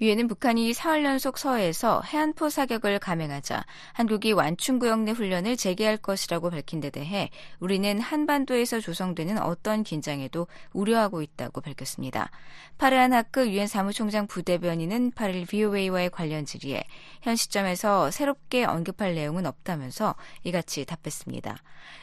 [0.01, 6.81] 유엔은 북한이 사흘 연속 서해에서 해안포 사격을 감행하자 한국이 완충구역 내 훈련을 재개할 것이라고 밝힌
[6.81, 7.31] 데 대해
[7.61, 12.31] 우리는 한반도에서 조성되는 어떤 긴장에도 우려하고 있다고 밝혔습니다.
[12.77, 16.83] 파르한 하크 유엔 사무총장 부대변인은 8일 VOA와의 관련 질의에
[17.23, 21.57] 현 시점에서 새롭게 언급할 내용은 없다면서 이같이 답했습니다.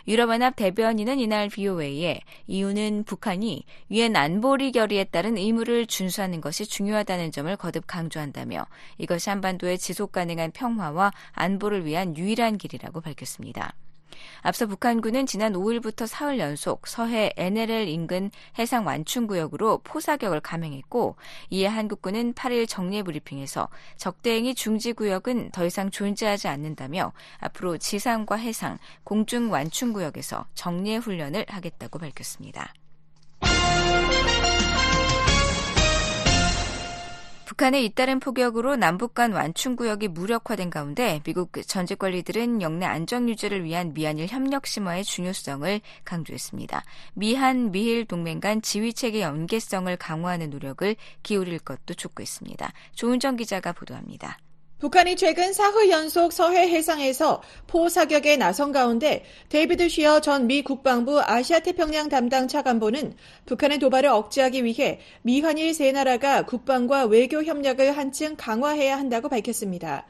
[0.08, 7.54] 유럽연합 대변인은 이날 VOA에 이유는 북한이 유엔 안보리 결의에 따른 의무를 준수하는 것이 중요하다는 점을
[7.58, 8.66] 거듭 강조한다며
[8.98, 13.74] 이것이 한반도의 지속 가능한 평화와 안보를 위한 유일한 길이라고 밝혔습니다.
[14.42, 21.16] 앞서 북한군은 지난 5일부터 사흘 연속 서해 NLL 인근 해상 완충구역으로 포사격을 감행했고
[21.50, 28.78] 이에 한국군은 8일 정례 브리핑에서 적대행위 중지 구역은 더 이상 존재하지 않는다며 앞으로 지상과 해상,
[29.04, 32.74] 공중 완충구역에서 정례 훈련을 하겠다고 밝혔습니다.
[37.52, 43.66] 북한의 잇따른 포격으로 남북 간 완충 구역이 무력화된 가운데 미국 전직 관리들은 영내 안정 유지를
[43.66, 46.82] 위한 미한일 협력 심화의 중요성을 강조했습니다.
[47.14, 52.72] 미한 미일 동맹 간 지휘 체계 연계성을 강화하는 노력을 기울일 것도 촉구했습니다.
[52.94, 54.38] 조은정 기자가 보도합니다.
[54.82, 61.22] 북한이 최근 사흘 연속 서해 해상에서 포 사격에 나선 가운데 데이비드 쉬어 전 미 국방부
[61.22, 63.14] 아시아 태평양 담당 차관보는
[63.46, 70.08] 북한의 도발을 억제하기 위해 미한일 세 나라가 국방과 외교 협력을 한층 강화해야 한다고 밝혔습니다.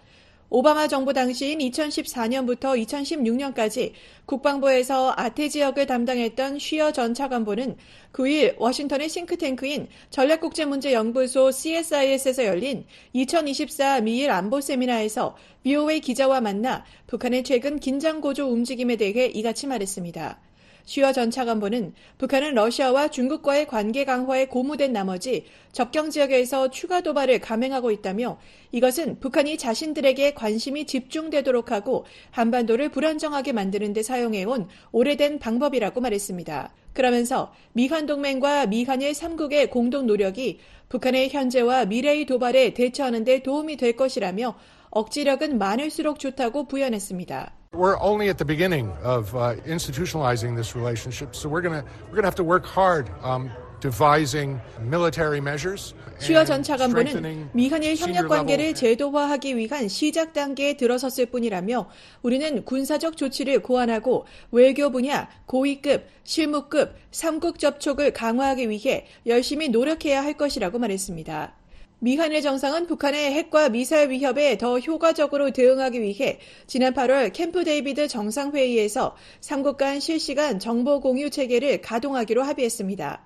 [0.53, 3.93] 오바마 정부 당시인 2014년부터 2016년까지
[4.25, 7.77] 국방부에서 아태 지역을 담당했던 쉬어 전 차관보는
[8.11, 12.83] 9일 워싱턴의 싱크탱크인 전략국제문제연구소 CSIS에서 열린
[13.13, 20.50] 2024 미일 안보 세미나에서 VOA 기자와 만나 북한의 최근 긴장 고조 움직임에 대해 이같이 말했습니다.
[20.85, 27.91] 쉬어 전 차관보는 북한은 러시아와 중국과의 관계 강화에 고무된 나머지 접경 지역에서 추가 도발을 감행하고
[27.91, 28.39] 있다며
[28.71, 36.73] 이것은 북한이 자신들에게 관심이 집중되도록 하고 한반도를 불안정하게 만드는 데 사용해온 오래된 방법이라고 말했습니다.
[36.93, 43.95] 그러면서 미한 동맹과 미한일 3국의 공동 노력이 북한의 현재와 미래의 도발에 대처하는 데 도움이 될
[43.95, 44.57] 것이라며
[44.89, 47.60] 억지력은 많을수록 좋다고 부연했습니다.
[47.73, 52.27] We're only at the beginning of uh, institutionalizing this relationship, so we're going we're gonna
[52.27, 55.95] have to work hard um, devising military measures.
[56.19, 61.89] 슈어 전 차관보는 미한일 협력 관계를 제도화하기 위한 시작 단계에 들어섰을 뿐이라며
[62.23, 70.33] 우리는 군사적 조치를 고안하고 외교 분야, 고위급, 실무급, 3국 접촉을 강화하기 위해 열심히 노력해야 할
[70.33, 71.60] 것이라고 말했습니다.
[72.03, 79.15] 미한일 정상은 북한의 핵과 미사일 위협에 더 효과적으로 대응하기 위해 지난 8월 캠프 데이비드 정상회의에서
[79.39, 83.21] 삼국 간 실시간 정보 공유 체계를 가동하기로 합의했습니다.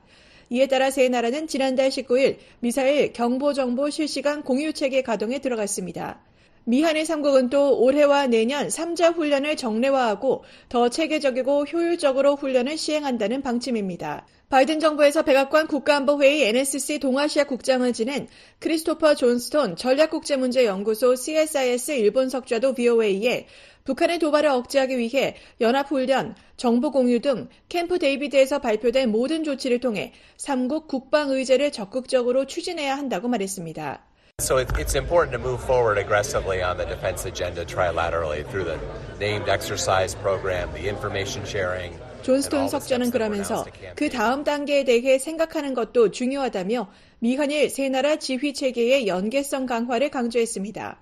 [0.50, 6.20] 이에 따라 세 나라는 지난달 19일 미사일 경보 정보 실시간 공유 체계 가동에 들어갔습니다.
[6.66, 14.26] 미한일 3국은 또 올해와 내년 3자 훈련을 정례화하고 더 체계적이고 효율적으로 훈련을 시행한다는 방침입니다.
[14.49, 18.27] 바이든 정부에서 백악관 국가안보회의 NSC 동아시아 국장을 지낸
[18.60, 23.47] 크리스토퍼 존스톤 전략국제문제연구소 CSIS 일본 석좌도 VOA에
[23.86, 30.88] 북한의 도발을 억제하기 위해 연합훈련, 정보 공유 등 캠프 데이비드에서 발표된 모든 조치를 통해 삼국
[30.88, 34.03] 국방의제를 적극적으로 추진해야 한다고 말했습니다.
[34.41, 38.77] So it's important to move forward aggressively on the defense agenda trilaterally through the
[39.17, 41.93] named exercise program, the information sharing.
[42.26, 43.64] 존스톤 석좌는 그러면서
[43.96, 51.00] 그 다음 단계에 대해 생각하는 것도 중요하다며 미한일 세 나라 지휘 체계의 연계성 강화를 강조했습니다.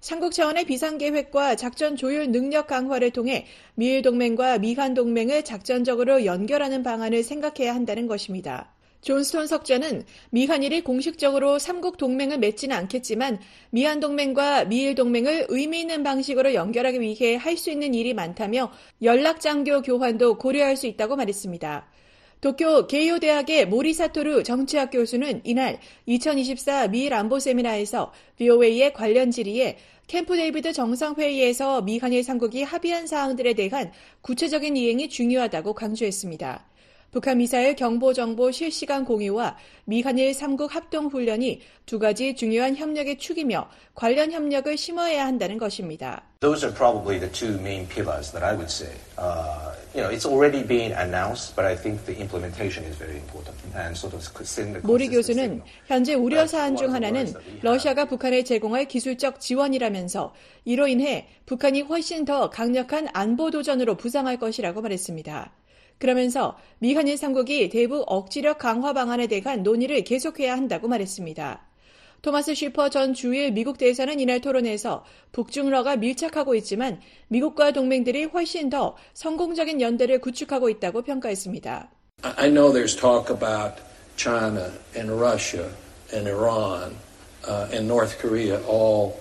[0.00, 7.22] 삼국 차원의 비상계획과 작전 조율 능력 강화를 통해 미일 동맹과 미한 동맹을 작전적으로 연결하는 방안을
[7.22, 8.70] 생각해야 한다는 것입니다.
[9.00, 13.38] 존스톤 석자는 미한일이 공식적으로 삼국 동맹을 맺지는 않겠지만
[13.70, 18.70] 미한 동맹과 미일 동맹을 의미 있는 방식으로 연결하기 위해 할 수 있는 일이 많다며
[19.02, 21.88] 연락 장교 교환도 고려할 수 있다고 말했습니다.
[22.40, 30.36] 도쿄 게이오 대학의 모리사토르 정치학 교수는 이날 2024 미일 안보 세미나에서 VOA의 관련 질의에 캠프
[30.36, 33.90] 데이비드 정상회의에서 미한일 삼국이 합의한 사항들에 대한
[34.22, 36.64] 구체적인 이행이 중요하다고 강조했습니다.
[37.10, 43.66] 북한 미사일 경보 정보 실시간 공유와 미한일 3국 합동 훈련이 두 가지 중요한 협력의 축이며
[43.94, 46.22] 관련 협력을 심화해야 한다는 것입니다.
[46.40, 48.92] Those are probably the two main pillars that I would say.
[49.16, 53.56] Uh, you know, it's already been announced, but I think the implementation is very important.
[53.74, 58.84] And sort of send the 모리 교수는 현재 우려 사안 중 하나는 러시아가 북한에 제공할
[58.84, 60.34] 기술적 지원이라면서
[60.66, 65.50] 이로 인해 북한이 훨씬 더 강력한 안보 도전으로 부상할 것이라고 말했습니다.
[65.98, 71.66] 그러면서 미 한일 삼국이 대북 억지력 강화 방안에 대한 논의를 계속해야 한다고 말했습니다.
[72.20, 78.96] 토마스 쉬퍼 전 주일 미국 대사는 이날 토론에서 북중러가 밀착하고 있지만 미국과 동맹들이 훨씬 더
[79.14, 81.90] 성공적인 연대를 구축하고 있다고 평가했습니다.
[82.22, 83.80] I know there's talk about
[84.16, 85.70] China and Russia
[86.12, 86.96] and Iran
[87.46, 89.14] uh, and North Korea all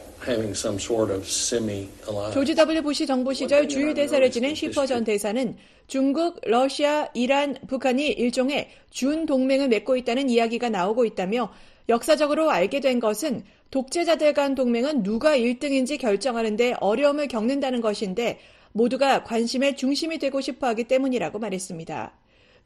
[2.34, 2.82] 조지 W.
[2.82, 5.56] 부시 정부 시절 주일 대사를 지낸 쉬퍼 전 대사는
[5.88, 11.50] 중국, 러시아, 이란, 북한이 일종의 준 동맹을 맺고 있다는 이야기가 나오고 있다며
[11.88, 18.40] 역사적으로 알게 된 것은 독재자들 간 동맹은 누가 1등인지 결정하는데 어려움을 겪는다는 것인데
[18.74, 22.14] 모두가 관심의 중심이 되고 싶어 하기 때문이라고 말했습니다.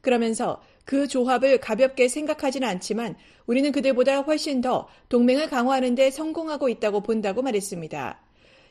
[0.00, 7.02] 그러면서 그 조합을 가볍게 생각하지는 않지만 우리는 그들보다 훨씬 더 동맹을 강화하는 데 성공하고 있다고
[7.02, 8.20] 본다고 말했습니다.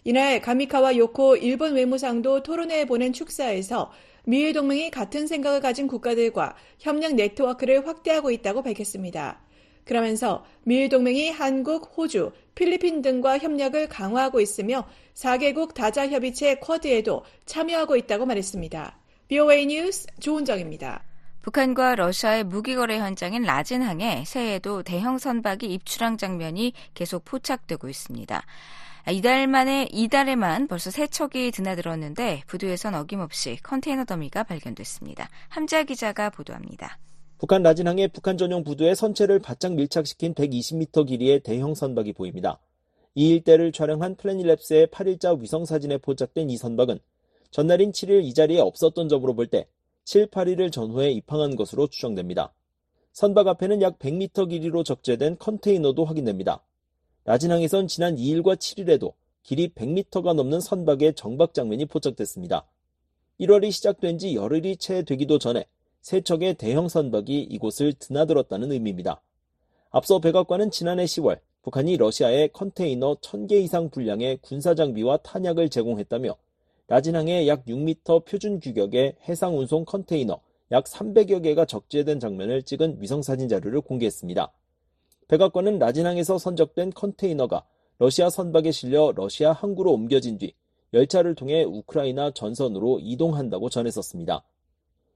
[0.03, 3.91] 이날 가미카와 요코 일본 외무상도 토론회에 보낸 축사에서
[4.25, 9.41] 미일 동맹이 같은 생각을 가진 국가들과 협력 네트워크를 확대하고 있다고 밝혔습니다.
[9.85, 17.95] 그러면서 미일 동맹이 한국, 호주, 필리핀 등과 협력을 강화하고 있으며 4개국 다자 협의체 쿼드에도 참여하고
[17.95, 18.97] 있다고 말했습니다.
[19.27, 21.03] BOA 뉴스 조은정입니다.
[21.41, 28.43] 북한과 러시아의 무기 거래 현장인 라진항에 새해에도 대형 선박이 입출항 장면이 계속 포착되고 있습니다.
[29.09, 35.27] 이달 만에 이달에만 벌써 세 척이 드나들었는데 부두에선 어김없이 컨테이너 더미가 발견됐습니다.
[35.49, 36.99] 함자 기자가 보도합니다.
[37.39, 42.59] 북한 라진항의 북한 전용 부두에 선체를 바짝 밀착시킨 120m 길이의 대형 선박이 보입니다.
[43.15, 46.99] 이 일대를 촬영한 플래닛랩스의 8일자 위성 사진에 포착된 이 선박은
[47.49, 49.67] 전날인 7일 이 자리에 없었던 점으로 볼 때
[50.05, 52.53] 7, 8일을 전후에 입항한 것으로 추정됩니다.
[53.13, 56.63] 선박 앞에는 약 100m 길이로 적재된 컨테이너도 확인됩니다.
[57.25, 62.65] 라진항에선 지난 2일과 7일에도 길이 100m가 넘는 선박의 정박 장면이 포착됐습니다.
[63.39, 65.65] 1월이 시작된 지 열흘이 채 되기도 전에
[66.01, 69.21] 세 척의 대형 선박이 이곳을 드나들었다는 의미입니다.
[69.91, 76.35] 앞서 백악관은 지난해 10월 북한이 러시아에 컨테이너 1000개 이상 분량의 군사 장비와 탄약을 제공했다며
[76.87, 80.39] 라진항에 약 6m 표준 규격의 해상 운송 컨테이너
[80.71, 84.51] 약 300여 개가 적재된 장면을 찍은 위성 사진 자료를 공개했습니다.
[85.31, 87.63] 백악관은 라진항에서 선적된 컨테이너가
[87.99, 90.53] 러시아 선박에 실려 러시아 항구로 옮겨진 뒤
[90.91, 94.43] 열차를 통해 우크라이나 전선으로 이동한다고 전했었습니다.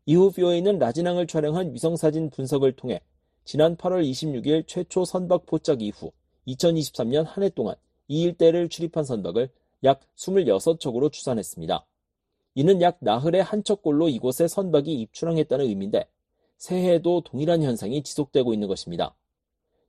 [0.05, 3.01] 이후 BOA는 라진항을 촬영한 위성사진 분석을 통해
[3.43, 6.13] 지난 8월 26일 최초 선박 포착 이후
[6.47, 7.75] 2023년 한 해 동안
[8.07, 9.49] 이 일대를 출입한 선박을
[9.83, 11.85] 약 26척으로 추산했습니다.
[12.53, 16.07] 이는 약 나흘에 한 척꼴로 이곳에 선박이 입출항했다는 의미인데
[16.55, 19.13] 새해에도 동일한 현상이 지속되고 있는 것입니다.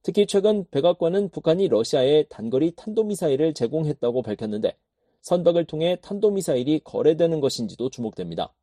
[0.06, 4.76] 특히 최근 백악관은 북한이 러시아에 단거리 탄도미사일을 제공했다고 밝혔는데
[5.22, 8.54] 선박을 통해 탄도미사일이 거래되는 것인지도 주목됩니다.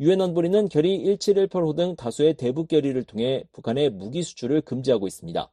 [0.00, 5.50] 유엔 안보리는 결의 1718호 등 다수의 대북 결의를 통해 북한의 무기 수출을 금지하고 있습니다.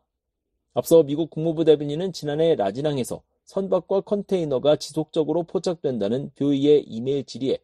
[0.74, 7.60] 앞서 미국 국무부 대변인은 지난해 라진항에서 선박과 컨테이너가 지속적으로 포착된다는 교의의 이메일 질의에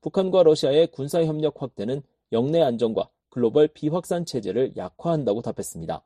[0.00, 2.02] 북한과 러시아의 군사협력 확대는
[2.32, 6.02] 영내 안정과 글로벌 비확산 체제를 약화한다고 답했습니다.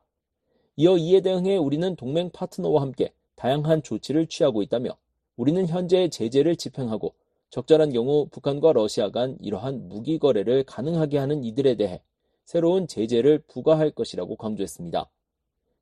[0.77, 4.97] 이어 이에 대응해 우리는 동맹 파트너와 함께 다양한 조치를 취하고 있다며
[5.35, 7.13] 우리는 현재 제재를 집행하고
[7.49, 12.01] 적절한 경우 북한과 러시아 간 이러한 무기 거래를 가능하게 하는 이들에 대해
[12.45, 15.09] 새로운 제재를 부과할 것이라고 강조했습니다.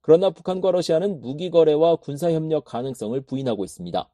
[0.01, 4.09] 그러나 북한과 러시아는 무기 거래와 군사 협력 가능성을 부인하고 있습니다.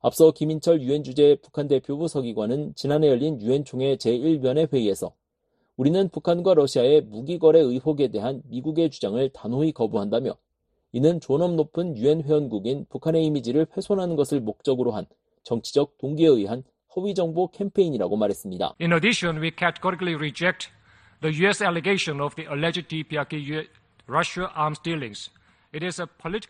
[0.00, 5.14] 앞서 김인철 유엔 주재 북한 대표부 서기관은 지난해 열린 유엔 총회 제1변의 회의에서
[5.76, 10.36] 우리는 북한과 러시아의 무기 거래 의혹에 대한 미국의 주장을 단호히 거부한다며
[10.92, 15.06] 이는 존엄 높은 유엔 회원국인 북한의 이미지를 훼손하는 것을 목적으로 한
[15.42, 16.62] 정치적 동기에 의한
[16.94, 18.74] 허위 정보 캠페인이라고 말했습니다.
[18.80, 20.68] In addition, we categorically reject
[21.22, 23.66] the US allegation of the alleged DPRK
[24.06, 25.30] Russia arms dealings.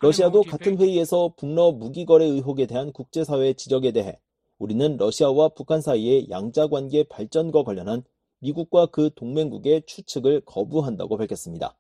[0.01, 4.19] 러시아도 같은 회의에서 북러 무기 거래 의혹에 대한 국제사회의 지적에 대해
[4.59, 8.03] 우리는 러시아와 북한 사이의 양자 관계 발전과 관련한
[8.43, 11.77] 미국과 그 동맹국의 추측을 거부한다고 밝혔습니다.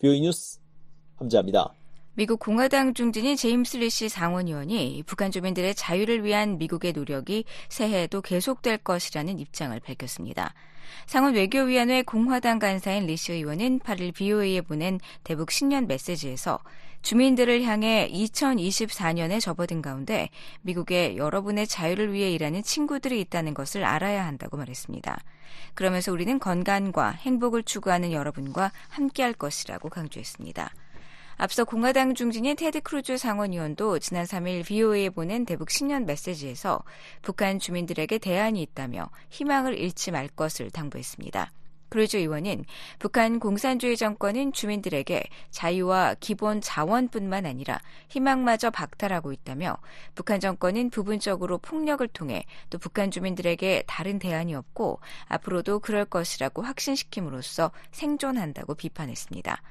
[0.00, 0.58] VOA 뉴스
[1.16, 1.72] 함지하입니다.
[2.14, 9.38] 미국 공화당 중진인 제임스 리시 상원의원이 북한 주민들의 자유를 위한 미국의 노력이 새해에도 계속될 것이라는
[9.38, 10.54] 입장을 밝혔습니다.
[11.06, 16.58] 상원 외교위원회 공화당 간사인 리시 의원은 8일 VOA에 보낸 대북 신년 메시지에서
[17.06, 20.28] 주민들을 향해 2024년에 접어든 가운데
[20.62, 25.16] 미국에 여러분의 자유를 위해 일하는 친구들이 있다는 것을 알아야 한다고 말했습니다.
[25.74, 30.68] 그러면서 우리는 건강과 행복을 추구하는 여러분과 함께할 것이라고 강조했습니다.
[31.36, 36.82] 앞서 공화당 중진인 테드 크루즈 상원의원도 지난 3일 VOA에 보낸 대북 신년 메시지에서
[37.22, 41.52] 북한 주민들에게 대안이 있다며 희망을 잃지 말 것을 당부했습니다.
[41.88, 42.64] 크루즈 의원은
[42.98, 49.76] 북한 공산주의 정권은 주민들에게 자유와 기본 자원뿐만 아니라 희망마저 박탈하고 있다며
[50.14, 57.70] 북한 정권은 부분적으로 폭력을 통해 또 북한 주민들에게 다른 대안이 없고 앞으로도 그럴 것이라고 확신시킴으로써
[57.92, 59.62] 생존한다고 비판했습니다.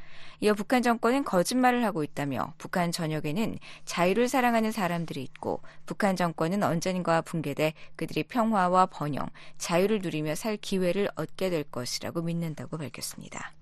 [0.42, 7.22] 이어 북한 정권은 거짓말을 하고 있다며 북한 전역에는 자유를 사랑하는 사람들이 있고 북한 정권은 언젠가
[7.22, 13.54] 붕괴돼 그들이 평화와 번영, 자유를 누리며 살 기회를 얻게 될 것이라 고 믿는다고 밝혔습니다.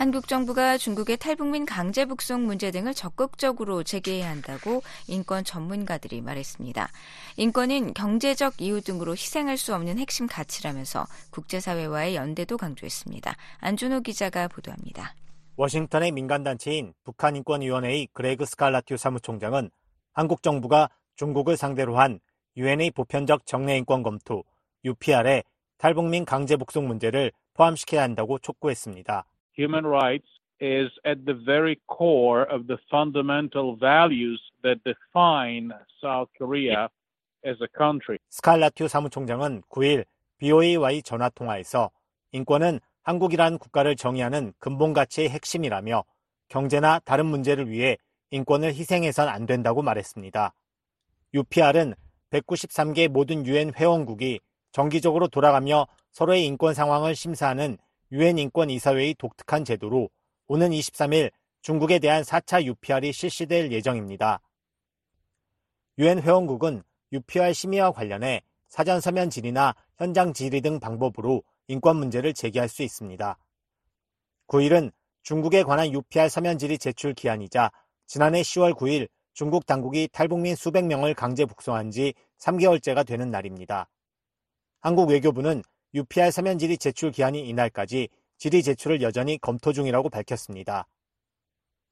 [0.00, 6.90] 한국 정부가 중국의 탈북민 강제 북송 문제 등을 적극적으로 제기해야 한다고 인권 전문가들이 말했습니다.
[7.36, 13.36] 인권은 경제적 이유 등으로 희생할 수 없는 핵심 가치라면서 국제사회와의 연대도 강조했습니다.
[13.58, 15.14] 안준호 기자가 보도합니다.
[15.60, 19.68] 워싱턴의 민간단체인 북한인권위원회의 그레그 스칼라튜 사무총장은
[20.14, 22.18] 한국 정부가 중국을 상대로 한
[22.56, 24.44] 유엔의 보편적 정례인권 검토
[24.86, 25.42] UPR에
[25.76, 29.26] 탈북민 강제 북송 문제를 포함시켜야 한다고 촉구했습니다.
[29.58, 30.28] human rights
[30.62, 36.88] is at the very core of the fundamental values that define South Korea
[37.44, 38.16] as a country.
[38.30, 40.06] 스칼라튜 사무총장은 9일
[40.38, 41.90] BOA와의 전화 통화에서
[42.32, 42.80] 인권은
[43.10, 46.04] 한국이란 국가를 정의하는 근본 가치의 핵심이라며
[46.48, 47.96] 경제나 다른 문제를 위해
[48.30, 50.54] 인권을 희생해선 안 된다고 말했습니다.
[51.34, 51.94] UPR은
[52.30, 54.38] 193개 모든 유엔 회원국이
[54.70, 57.78] 정기적으로 돌아가며 서로의 인권 상황을 심사하는
[58.12, 60.08] 유엔 인권 이사회의 독특한 제도로
[60.46, 61.32] 오는 23일
[61.62, 64.40] 중국에 대한 4차 UPR이 실시될 예정입니다.
[65.98, 72.68] 유엔 회원국은 UPR 심의와 관련해 사전 서면 질의나 현장 질의 등 방법으로 인권 문제를 제기할
[72.68, 73.38] 수 있습니다.
[74.48, 74.90] 9일은
[75.22, 77.70] 중국에 관한 UPR 서면 질의 제출 기한이자
[78.08, 83.88] 지난해 10월 9일 중국 당국이 탈북민 수백 명을 강제 북송한 지 3개월째가 되는 날입니다.
[84.80, 85.62] 한국 외교부는
[85.94, 88.08] UPR 서면 질의 제출 기한이 이날까지
[88.38, 90.88] 질의 제출을 여전히 검토 중이라고 밝혔습니다.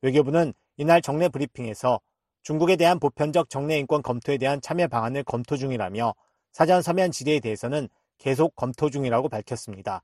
[0.03, 2.01] 외교부는 이날 정례 브리핑에서
[2.43, 6.15] 중국에 대한 보편적 정례 인권 검토에 대한 참여 방안을 검토 중이라며
[6.51, 10.03] 사전 서면 질의에 대해서는 계속 검토 중이라고 밝혔습니다.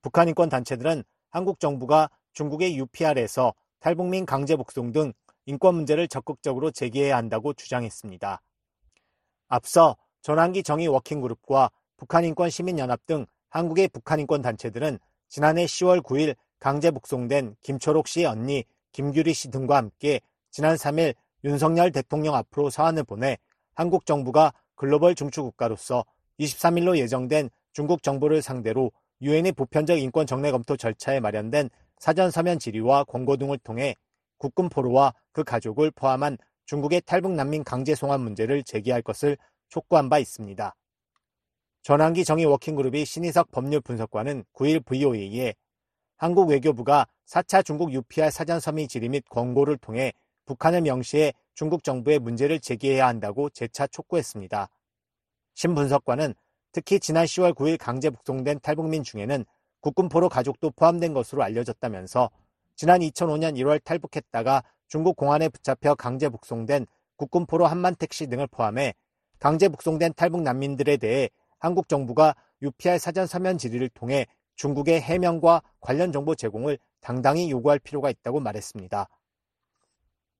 [0.00, 5.12] 북한 인권 단체들은 한국 정부가 중국의 UPR에서 탈북민 강제 북송 등
[5.46, 8.42] 인권 문제를 적극적으로 제기해야 한다고 주장했습니다.
[9.48, 14.98] 앞서 전환기 정의 워킹그룹과 북한인권 시민연합 등 한국의 북한인권 단체들은
[15.28, 21.90] 지난해 10월 9일 강제 북송된 김초록 씨의 언니 김규리 씨 등과 함께 지난 3일 윤석열
[21.90, 23.36] 대통령 앞으로 서한을 보내
[23.74, 26.04] 한국 정부가 글로벌 중추국가로서
[26.42, 33.04] 23일로 예정된 중국 정부를 상대로 유엔의 보편적 인권 정례 검토 절차에 마련된 사전 서면 질의와
[33.04, 33.94] 권고 등을 통해
[34.38, 36.36] 국군 포로와 그 가족을 포함한
[36.66, 39.36] 중국의 탈북 난민 강제 송환 문제를 제기할 것을
[39.68, 40.74] 촉구한 바 있습니다.
[41.82, 45.54] 전환기 정의 워킹그룹의 신희석 법률 분석관은 9일 VOA에
[46.16, 50.12] 한국 외교부가 4차 중국 UPR 사전 서미 질의 및 권고를 통해
[50.46, 54.68] 북한을 명시해 중국 정부의 문제를 제기해야 한다고 재차 촉구했습니다.
[55.54, 56.34] 신 분석관은
[56.72, 59.44] 특히 지난 10월 9일 강제 북송된 탈북민 중에는
[59.80, 62.30] 국군포로 가족도 포함된 것으로 알려졌다면서
[62.76, 66.86] 지난 2005년 1월 탈북했다가 중국 공안에 붙잡혀 강제 북송된
[67.16, 68.94] 국군포로 한만택 씨 등을 포함해
[69.38, 71.28] 강제 북송된 탈북 난민들에 대해
[71.58, 74.26] 한국 정부가 UPR 사전 서면 질의를 통해
[74.56, 79.08] 중국의 해명과 관련 정보 제공을 당당히 요구할 필요가 있다고 말했습니다.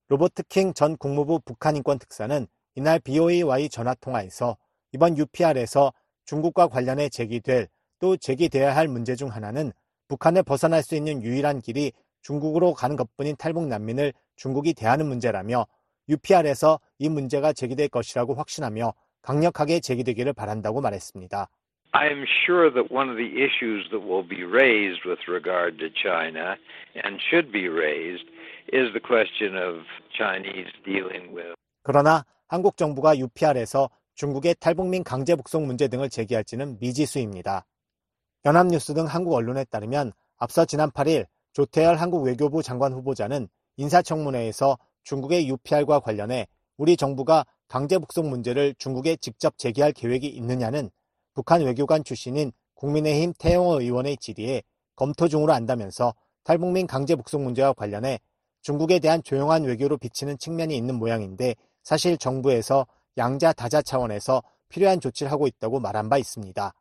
[0.08, 4.56] 로버트 킹 전 국무부 북한인권 특사는 이날 BOA와의 전화 통화에서
[4.92, 5.92] 이번 UPR에서
[6.26, 7.68] 중국과 관련해 제기될
[7.98, 9.72] 또 제기돼야 할 문제 중 하나는
[10.08, 15.66] 북한을 벗어날 수 있는 유일한 길이 중국으로 가는 것뿐인 탈북 난민을 중국이 대하는 문제라며
[16.08, 21.48] UPR에서 이 문제가 제기될 것이라고 확신하며 강력하게 제기되기를 바란다고 말했습니다.
[21.92, 25.88] I am sure that one of the issues that will be raised with regard to
[25.92, 26.56] China
[27.04, 28.24] and should be raised
[28.72, 29.84] is the question of
[30.16, 31.54] Chinese dealing with.
[31.82, 33.90] 그러나 한국 정부가 UPR에서
[34.22, 37.66] 중국의 탈북민 강제 북송 문제 등을 제기할지는 미지수입니다.
[38.44, 43.48] 연합뉴스 등 한국 언론에 따르면 앞서 지난 8일 조태열 한국 외교부 장관 후보자는
[43.78, 46.46] 인사청문회에서 중국의 UPR과 관련해
[46.76, 50.88] 우리 정부가 강제 북송 문제를 중국에 직접 제기할 계획이 있느냐는
[51.34, 54.62] 북한 외교관 출신인 국민의힘 태영호 의원의 질의에
[54.94, 56.14] 검토 중으로 안다면서
[56.44, 58.20] 탈북민 강제 북송 문제와 관련해
[58.60, 62.86] 중국에 대한 조용한 외교로 비치는 측면이 있는 모양인데 사실 정부에서
[63.16, 66.72] 양자 다자 차원에서 필요한 조치를 하고 있다고 말한 바 있습니다.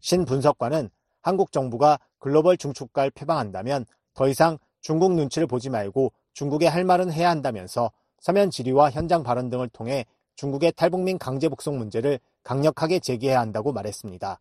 [0.00, 0.90] 신 분석관은
[1.22, 3.84] 한국 정부가 글로벌 중축가를 표방한다면
[4.14, 7.90] 더 이상 중국 눈치를 보지 말고 중국에 할 말은 해야 한다면서
[8.20, 14.40] 서면 질의와 현장 발언 등을 통해 중국의 탈북민 강제 북송 문제를 강력하게 제기해야 한다고 말했습니다.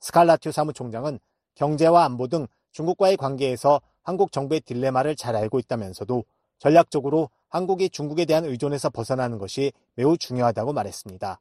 [0.00, 1.20] 스칼라튜 사무총장은
[1.54, 6.24] 경제와 안보 등 중국과의 관계에서 한국 정부의 딜레마를 잘 알고 있다면서도
[6.58, 11.38] 전략적으로 한국이 중국에 대한 의존에서 벗어나는 것이 매우 중요하다고 말했습니다.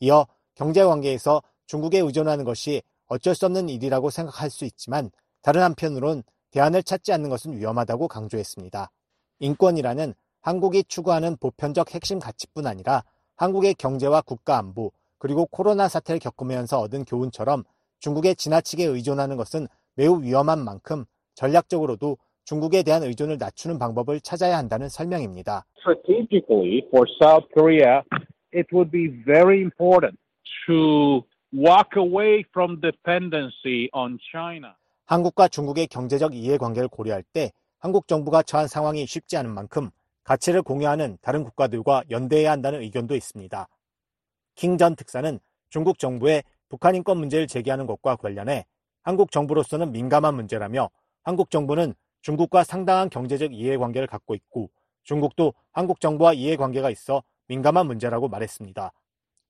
[0.00, 5.10] 이어 경제 관계에서 중국에 의존하는 것이 어쩔 수 없는 일이라고 생각할 수 있지만
[5.42, 8.90] 다른 한편으론 대안을 찾지 않는 것은 위험하다고 강조했습니다.
[9.40, 13.04] 인권이라는 한국이 추구하는 보편적 핵심 가치뿐 아니라
[13.36, 17.64] 한국의 경제와 국가 안보 그리고 코로나 사태를 겪으면서 얻은 교훈처럼
[18.00, 21.04] 중국에 지나치게 의존하는 것은 매우 위험한 만큼
[21.34, 22.16] 전략적으로도
[22.48, 25.66] 중국에 대한 의존을 낮추는 방법을 찾아야 한다는 설명입니다.
[25.80, 28.00] Strategically for South Korea,
[28.54, 30.18] it would be very important
[30.66, 31.20] to
[31.52, 34.72] walk away from dependency on China.
[35.04, 39.90] 한국과 중국의 경제적 이해관계를 고려할 때 한국 정부가 처한 상황이 쉽지 않은 만큼
[40.24, 43.68] 가치를 공유하는 다른 국가들과 연대해야 한다는 의견도 있습니다.
[44.54, 45.38] 킹 전 특사는
[45.68, 48.64] 중국 정부의 북한 인권 문제를 제기하는 것과 관련해
[49.02, 50.88] 한국 정부로서는 민감한 문제라며
[51.22, 51.92] 한국 정부는
[52.22, 54.70] 중국과 상당한 경제적 이해관계를 갖고 있고
[55.04, 58.92] 중국도 한국 정부와 이해관계가 있어 민감한 문제라고 말했습니다.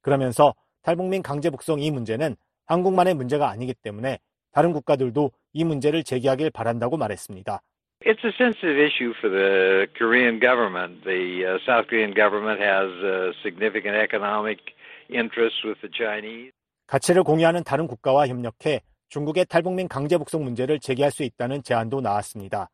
[0.02, 4.18] 그러면서 탈북민 강제 북송 이 문제는 한국만의 문제가 아니기 때문에
[4.52, 7.60] 다른 국가들도 이 문제를 제기하길 바란다고 말했습니다.
[8.06, 11.02] It's a sensitive issue for the Korean government.
[11.02, 14.60] The uh, South Korean government has uh, significant economic
[15.10, 16.52] interests with the Chinese.
[16.86, 22.70] 가치를 공유하는 다른 국가와 협력해 중국의 탈북민 강제 북송 문제를 제기할 수 있다는 제안도 나왔습니다.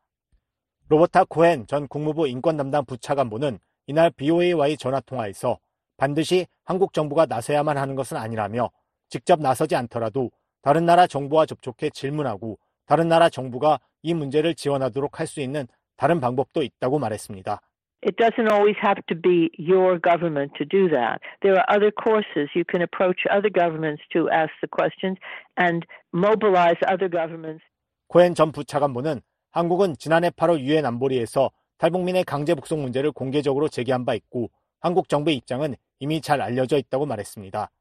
[0.89, 5.57] 로버타 코헨 전 국무부 인권 담당 부차관보는 이날 BOA와의 전화 통화에서
[5.97, 8.69] 반드시 한국 정부가 나서야만 하는 것은 아니라며
[9.09, 10.31] 직접 나서지 않더라도
[10.61, 16.19] 다른 나라 정부와 접촉해 질문하고 다른 나라 정부가 이 문제를 지원하도록 할 수 있는 다른
[16.19, 17.61] 방법도 있다고 말했습니다.
[18.05, 21.21] It doesn't always have to be your government to do that.
[21.41, 22.53] There are other courses.
[22.53, 25.17] You can approach other governments to ask the questions
[25.57, 27.63] and mobilize other governments.
[28.09, 31.49] 코엔 전 부차관보는 한국은 지난해 8월 유엔 안보리에서
[31.79, 34.51] 탈북민의 강제 북송 문제를 공개적으로 제기한 바 있고
[34.81, 37.71] 한국 정부의 입장은 이미 잘 알려져 있다고 말했습니다.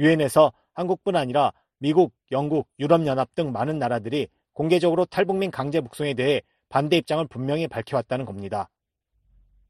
[0.00, 6.96] 유엔에서 한국뿐 아니라 미국, 영국, 유럽연합 등 많은 나라들이 공개적으로 탈북민 강제 북송에 대해 반대
[6.96, 8.68] 입장을 분명히 밝혀왔다는 겁니다.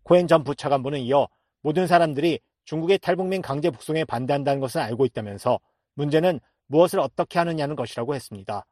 [0.03, 1.29] 코엔 전 부차관보는 이어
[1.63, 5.59] 모든 사람들이 중국의 탈북민 강제 북송에 반대한다는 것을 알고 있다면서
[5.95, 8.65] 문제는 무엇을 어떻게 하느냐는 것이라고 했습니다.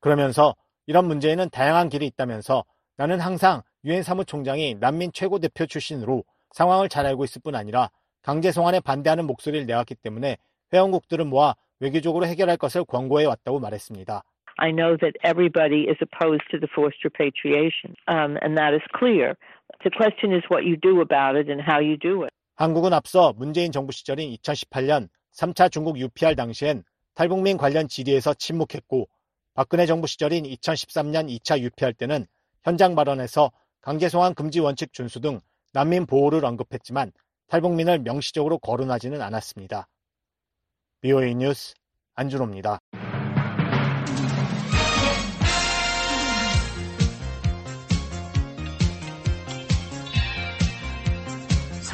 [0.00, 0.54] 그러면서
[0.86, 2.64] 이런 문제에는 다양한 길이 있다면서
[2.96, 7.90] 나는 항상 유엔 사무총장이 난민 최고 대표 출신으로 상황을 잘 알고 있을 뿐 아니라
[8.22, 10.38] 강제 송환에 반대하는 목소리를 내왔기 때문에
[10.72, 14.22] 회원국들을 모아 외교적으로 해결할 것을 권고해 왔다고 말했습니다.
[14.58, 19.36] I know that everybody is opposed to the forced repatriation, um, and that is clear.
[19.84, 22.32] The question is what you do about it and how you do it.
[22.56, 26.84] 한국은 앞서 문재인 정부 시절인 2018년 3차 중국 UPR 당시엔
[27.14, 29.08] 탈북민 관련 질의에서 침묵했고
[29.52, 32.26] 박근혜 정부 시절인 2013년 2차 UPR 때는
[32.64, 33.52] 현장 발언에서
[33.82, 35.40] 강제 송환 금지 원칙 준수 등
[35.72, 37.12] 난민 보호를 언급했지만
[37.48, 39.86] 탈북민을 명시적으로 거론하지는 않았습니다.
[41.02, 41.74] BOA 뉴스
[42.14, 42.80] 안준호입니다.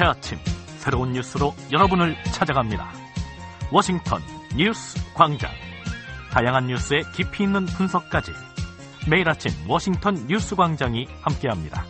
[0.03, 0.37] 새 아침
[0.79, 2.91] 새로운 뉴스로 여러분을 찾아갑니다.
[3.71, 4.21] 워싱턴
[4.53, 5.49] 뉴스 광장.
[6.29, 8.33] 다양한 뉴스의 깊이 있는 분석까지
[9.09, 11.85] 매일 아침 워싱턴 뉴스 광장이 함께합니다.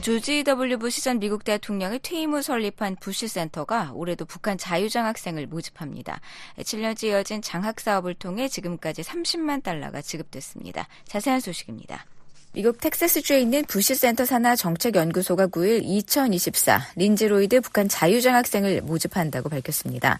[0.00, 6.20] 조지 W 부시 전 미국 대통령의 퇴임 후 설립한 부시 센터가 올해도 북한 자유장학생을 모집합니다.
[6.58, 10.88] 7년째 이어진 장학 사업을 통해 지금까지 30만 달러가 지급됐습니다.
[11.06, 12.06] 자세한 소식입니다.
[12.54, 20.18] 미국 텍사스주에 있는 부시 센터 산하 정책연구소가 9일 2024 린즈로이드 북한 자유장학생을 모집한다고 밝혔습니다.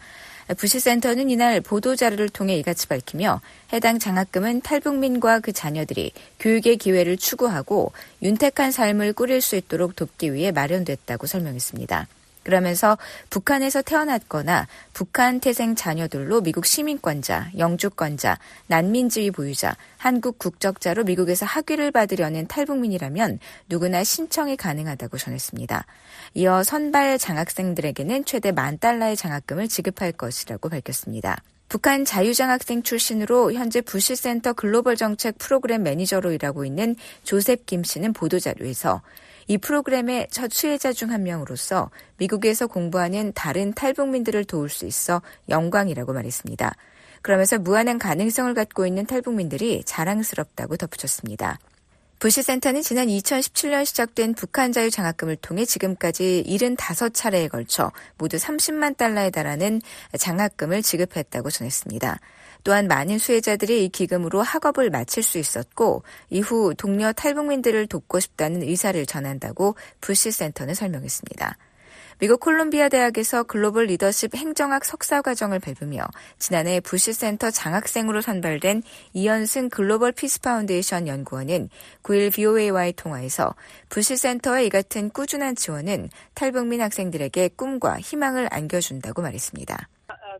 [0.54, 3.40] 부시센터는 이날 보도자료를 통해 이같이 밝히며
[3.72, 7.92] 해당 장학금은 탈북민과 그 자녀들이 교육의 기회를 추구하고
[8.22, 12.08] 윤택한 삶을 꾸릴 수 있도록 돕기 위해 마련됐다고 설명했습니다.
[12.42, 12.98] 그러면서
[13.30, 22.46] 북한에서 태어났거나 북한 태생 자녀들로 미국 시민권자, 영주권자, 난민지위 보유자, 한국 국적자로 미국에서 학위를 받으려는
[22.46, 23.38] 탈북민이라면
[23.68, 25.86] 누구나 신청이 가능하다고 전했습니다.
[26.34, 31.42] 이어 선발 장학생들에게는 최대 만 달러의 장학금을 지급할 것이라고 밝혔습니다.
[31.68, 39.00] 북한 자유장학생 출신으로 현재 부시센터 글로벌 정책 프로그램 매니저로 일하고 있는 조셉 김 씨는 보도자료에서
[39.46, 46.12] 이 프로그램의 첫 수혜자 중 한 명으로서 미국에서 공부하는 다른 탈북민들을 도울 수 있어 영광이라고
[46.12, 46.74] 말했습니다.
[47.20, 51.58] 그러면서 무한한 가능성을 갖고 있는 탈북민들이 자랑스럽다고 덧붙였습니다.
[52.18, 59.82] 부시센터는 지난 2017년 시작된 북한 자유 장학금을 통해 지금까지 75차례에 걸쳐 모두 30만 달러에 달하는
[60.16, 62.20] 장학금을 지급했다고 전했습니다.
[62.64, 69.04] 또한 많은 수혜자들이 이 기금으로 학업을 마칠 수 있었고 이후 동료 탈북민들을 돕고 싶다는 의사를
[69.06, 71.56] 전한다고 부시센터는 설명했습니다.
[72.22, 76.06] 미국 콜롬비아 대학에서 글로벌 리더십 행정학 석사 과정을 밟으며
[76.38, 78.82] 지난해 부시 센터 장학생으로 선발된
[79.12, 81.68] 이현승 글로벌 피스 파운데이션 연구원은
[82.04, 83.56] 9일 VOA와의 통화에서
[83.88, 89.88] 부시 센터의 이 같은 꾸준한 지원은 탈북민 학생들에게 꿈과 희망을 안겨준다고 말했습니다.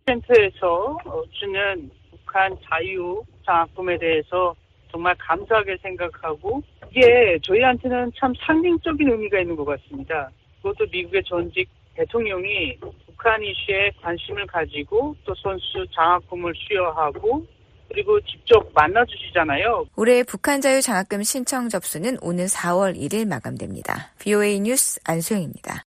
[0.07, 0.99] 센터에서
[1.33, 1.91] 주는
[2.33, 4.55] 북한 자유 장학금에 대해서
[4.91, 10.31] 정말 감사하게 생각하고 이게 저희한테는 참 상징적인 의미가 있는 것 같습니다.
[10.63, 17.47] 그것도 미국의 전직 대통령이 북한 이슈에 관심을 가지고 또 선수 장학금을 수여하고
[17.89, 19.85] 그리고 직접 만나주시잖아요.
[19.97, 24.13] 올해 북한 자유 장학금 신청 접수는 오는 4월 1일 마감됩니다.
[24.19, 25.85] BOA 뉴스 안소영입니다.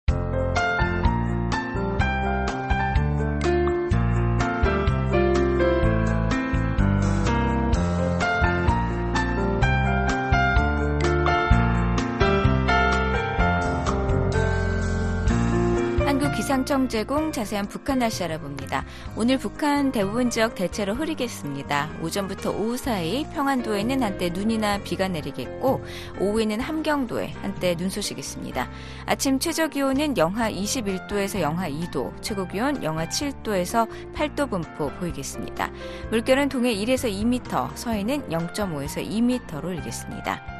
[16.51, 18.85] 기상청 제공 자세한 북한 날씨 알아봅니다.
[19.15, 21.89] 오늘 북한 대부분 지역 대체로 흐리겠습니다.
[22.03, 25.81] 오전부터 오후 사이 평안도에는 한때 눈이나 비가 내리겠고
[26.19, 28.69] 오후에는 함경도에 한때 눈 소식이 있습니다.
[29.07, 35.71] 아침 최저 기온은 영하 21도에서 영하 2도, 최고 기온 영하 7도에서 8도 분포 보이겠습니다.
[36.11, 40.60] 물결은 동해 1에서 2m, 서해는 0.5에서 2m로 일겠습니다.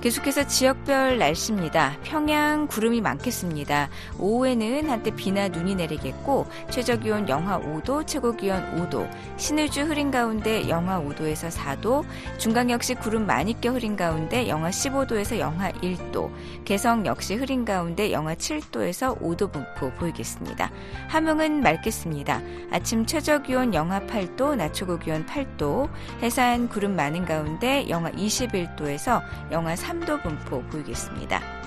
[0.00, 1.96] 계속해서 지역별 날씨입니다.
[2.04, 3.88] 평양 구름이 많겠습니다.
[4.18, 9.08] 오후에는 한때 비나 눈이 내리겠고 최저 기온 영하 5도, 최고 기온 5도.
[9.36, 12.04] 신의주 흐린 가운데 영하 5도에서 4도.
[12.38, 16.30] 중강 역시 구름 많이 껴 흐린 가운데 영하 15도에서 영하 1도.
[16.64, 20.70] 개성 역시 흐린 가운데 영하 7도에서 5도 분포 보이겠습니다.
[21.08, 22.42] 함흥은 맑겠습니다.
[22.70, 25.88] 아침 최저 기온 영하 8도, 낮 최고 기온 8도.
[26.22, 31.65] 해산 구름 많은 가운데 영하 21도에서 영하 3도 분포 보이겠습니다.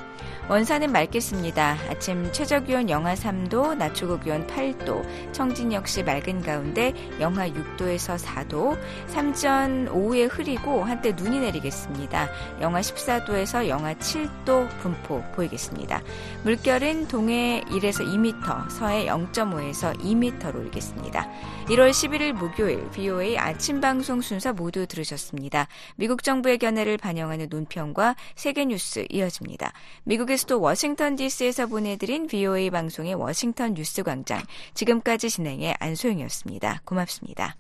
[0.50, 1.78] 원산은 맑겠습니다.
[1.92, 8.18] 아침 최저 기온 영하 3도, 낮 최고 기온 8도, 청진 역시 맑은 가운데 영하 6도에서
[8.18, 8.76] 4도,
[9.06, 12.30] 삼전 오후에 흐리고 한때 눈이 내리겠습니다.
[12.62, 16.02] 영하 14도에서 영하 7도 분포 보이겠습니다.
[16.44, 21.30] 물결은 동해 1에서 2m, 서해 0.5에서 2m로 일겠습니다.
[21.68, 25.68] 1월 11일 목요일 BOA 아침 방송 순서 모두 들으셨습니다.
[25.96, 29.74] 미국 정부의 견해를 반영하는 논평과 세계 뉴스 이어집니다.
[30.06, 34.42] 미국의 수도 워싱턴 DC에서 보내드린 VOA 방송의 워싱턴 뉴스 광장.
[34.74, 36.82] 지금까지 진행의 안소영이었습니다.
[36.86, 37.56] 고맙습니다.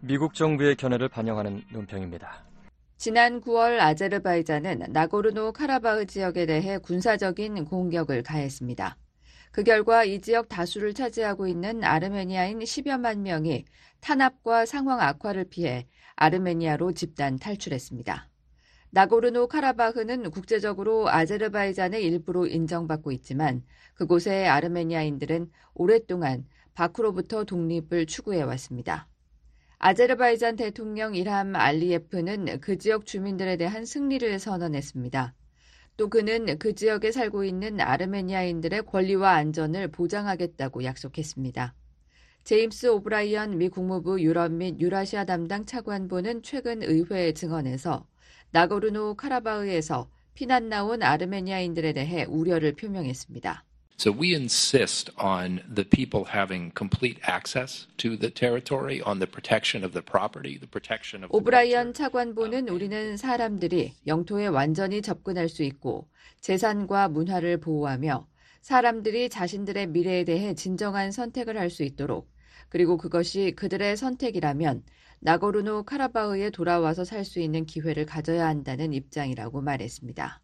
[0.00, 2.44] 미국 정부의 견해를 반영하는 논평입니다.
[2.96, 8.96] 지난 9월 아제르바이잔은 나고르노 카라바흐 지역에 대해 군사적인 공격을 가했습니다.
[9.50, 13.64] 그 결과 이 지역 다수를 차지하고 있는 아르메니아인 10여만 명이
[14.00, 15.86] 탄압과 상황 악화를 피해
[16.16, 18.28] 아르메니아로 집단 탈출했습니다.
[18.90, 23.62] 나고르노 카라바흐는 국제적으로 아제르바이잔의 일부로 인정받고 있지만
[23.94, 29.08] 그곳의 아르메니아인들은 오랫동안 바크로부터 독립을 추구해 왔습니다.
[29.78, 35.34] 아제르바이잔 대통령 일함 알리예프는 그 지역 주민들에 대한 승리를 선언했습니다.
[35.98, 41.74] 또 그는 그 지역에 살고 있는 아르메니아인들의 권리와 안전을 보장하겠다고 약속했습니다.
[42.46, 48.06] 제임스 오브라이언 미 국무부 유럽 및 유라시아 담당 차관보는 최근 의회 증언에서
[48.52, 53.64] 나고르노 카라바흐에서 피난 나온 아르메니아인들에 대해 우려를 표명했습니다.
[53.98, 59.82] So we insist on the people having complete access to the territory, on the protection
[59.84, 61.36] of the property, the protection of.
[61.36, 66.06] 오브라이언 차관보는 우리는 사람들이 영토에 완전히 접근할 수 있고
[66.42, 68.28] 재산과 문화를 보호하며
[68.62, 72.35] 사람들이 자신들의 미래에 대해 진정한 선택을 할 수 있도록
[72.68, 74.84] 그리고 그것이 그들의 선택이라면
[75.20, 80.40] 나고르노 카라바흐에 돌아와서 살 수 있는 기회를 가져야 한다는 입장이라고 말했습니다.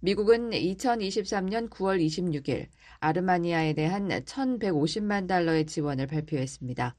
[0.00, 2.66] 미국은 2023년 9월 26일
[3.00, 6.96] 아르마니아에 대한 1,150만 달러의 지원을 발표했습니다.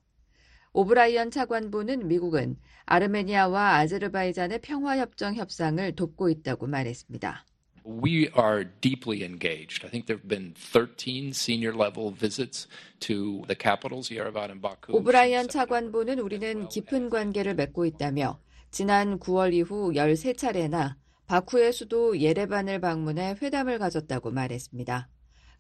[0.74, 7.46] 오브라이언 차관보는 미국은 아르메니아와 아제르바이잔의 평화협정 협상을 돕고 있다고 말했습니다.
[7.86, 9.84] We are deeply engaged.
[9.84, 12.68] I think there have been 13 senior level visits
[13.02, 14.94] to the capitals, Yerevan and Baku.
[14.94, 18.40] 오브라이언 차관보는 우리는 깊은 관계를 맺고 있다며
[18.72, 20.96] 지난 9월 이후 13차례나
[21.28, 25.10] 바쿠의 수도 예레반을 방문해 회담을 가졌다고 말했습니다.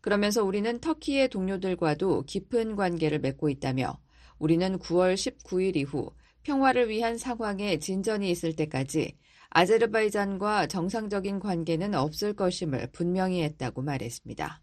[0.01, 3.99] 그러면서 우리는 터키의 동료들과도 깊은 관계를 맺고 있다며
[4.39, 6.11] 우리는 9월 19일 이후
[6.43, 9.17] 평화를 위한 상황에 진전이 있을 때까지
[9.55, 14.61] 아제르바이잔과 정상적인 관계는 없을 것임을 분명히 했다고 말했습니다.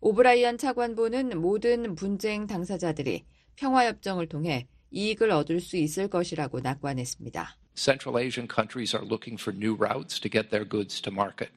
[0.00, 3.24] 오브라이언 차관보는 모든 분쟁 당사자들이
[3.56, 7.56] 평화협정을 통해 이익을 얻을 수 있을 것이라고 낙관했습니다.
[7.76, 11.52] Central Asian countries are looking for new routes to get their goods to market.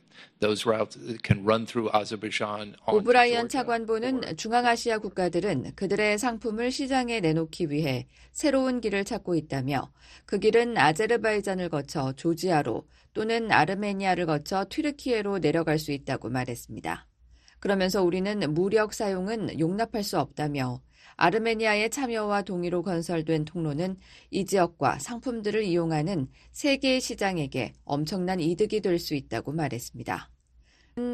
[1.94, 2.76] Azerbaijan.
[2.88, 9.92] 오브라이언 차관보는 중앙아시아 국가들은 그들의 상품을 시장에 내놓기 위해 새로운 길을 찾고 있다며
[10.26, 17.08] 그 길은 아제르바이잔을 거쳐 조지아로 또는 아르메니아를 거쳐 튀르키예로 내려갈 수 있다고 말했습니다.
[17.60, 20.82] 그러면서 우리는 무력 사용은 용납할 수 없다며
[21.22, 23.98] 아르메니아의 참여와 동의로 건설된 통로는
[24.32, 30.30] 이 지역과 상품들을 이용하는 세계의 시장에게 엄청난 이득이 될 수 있다고 말했습니다.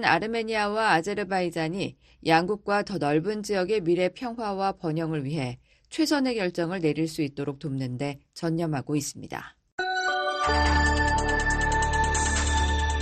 [0.03, 7.59] 아르메니아와 아제르바이잔이 양국과 더 넓은 지역의 미래 평화와 번영을 위해 최선의 결정을 내릴 수 있도록
[7.59, 9.55] 돕는데 전념하고 있습니다.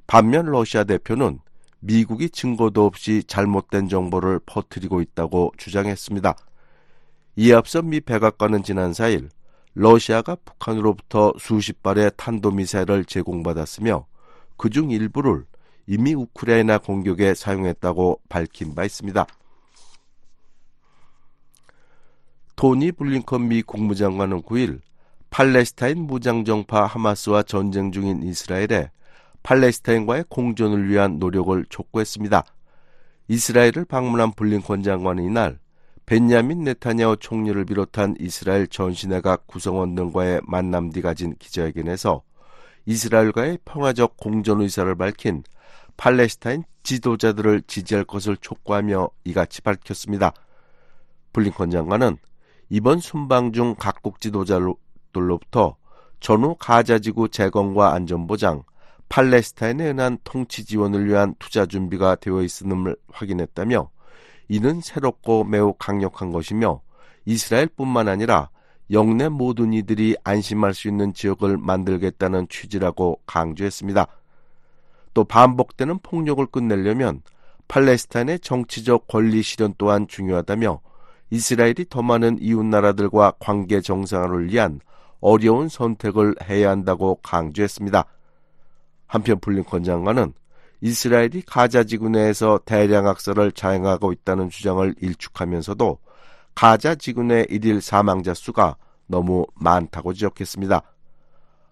[0.08, 1.40] 반면 러시아 대표는
[1.82, 6.34] 미국이 증거도 없이 잘못된 정보를 퍼뜨리고 있다고 주장했습니다.
[7.36, 9.28] 이에 앞서 미 백악관은 지난 4일
[9.74, 14.06] 러시아가 북한으로부터 수십 발의 탄도미사일을 제공받았으며
[14.60, 15.46] 그 중 일부를
[15.88, 19.26] 이미 우크라이나 공격에 사용했다고 밝힌 바 있습니다.
[22.58, 24.82] 토니 블링컨 미 국무장관은 9일
[25.30, 28.92] 팔레스타인 무장정파 하마스와 전쟁 중인 이스라엘에
[29.44, 32.44] 팔레스타인과의 공존을 위한 노력을 촉구했습니다.
[33.30, 35.58] 이스라엘을 방문한 블링컨 장관은 이날
[36.06, 42.24] 벤야민 네타냐후 총리를 비롯한 이스라엘 전시내각 구성원 등과의 만남 뒤 가진 기자회견에서
[42.90, 45.44] 이스라엘과의 평화적 공존 의사를 밝힌
[45.96, 50.34] 팔레스타인 지도자들을 지지할 것을 촉구하며 이같이 밝혔습니다.
[51.32, 52.18] 블링컨 장관은
[52.70, 55.76] 이번 순방 중 각국 지도자들로부터
[56.20, 58.64] 전후 가자지구 재건과 안전보장,
[59.08, 63.88] 팔레스타인에 의한 통치 지원을 위한 투자 준비가 되어 있음을 확인했다며
[64.48, 66.82] 이는 새롭고 매우 강력한 것이며
[67.26, 68.50] 이스라엘뿐만 아니라
[68.92, 74.08] 영내 모든 이들이 안심할 수 있는 지역을 만들겠다는 취지라고 강조했습니다.
[75.14, 77.22] 또 반복되는 폭력을 끝내려면
[77.68, 80.82] 팔레스타인의 정치적 권리 실현 또한 중요하다며
[81.30, 84.80] 이스라엘이 더 많은 이웃 나라들과 관계 정상화를 위한
[85.22, 88.06] 어려운 선택을 해야 한다고 강조했습니다.
[89.06, 90.34] 한편 블링컨 장관은
[90.82, 96.00] 이스라엘이 가자 지구 내에서 대량 학살을 자행하고 있다는 주장을 일축하면서도
[96.60, 98.76] 가자 지구 내 일일 사망자 수가
[99.08, 100.82] 너무 많다고 지적했습니다.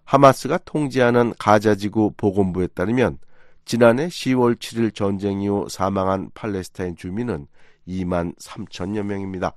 [0.04, 3.18] 하마스가 통제하는 가자 지구 보건부에 따르면
[3.66, 7.48] 지난해 10월 7일 전쟁 이후 사망한 팔레스타인 주민은
[7.86, 9.52] 2만 3천여 명입니다.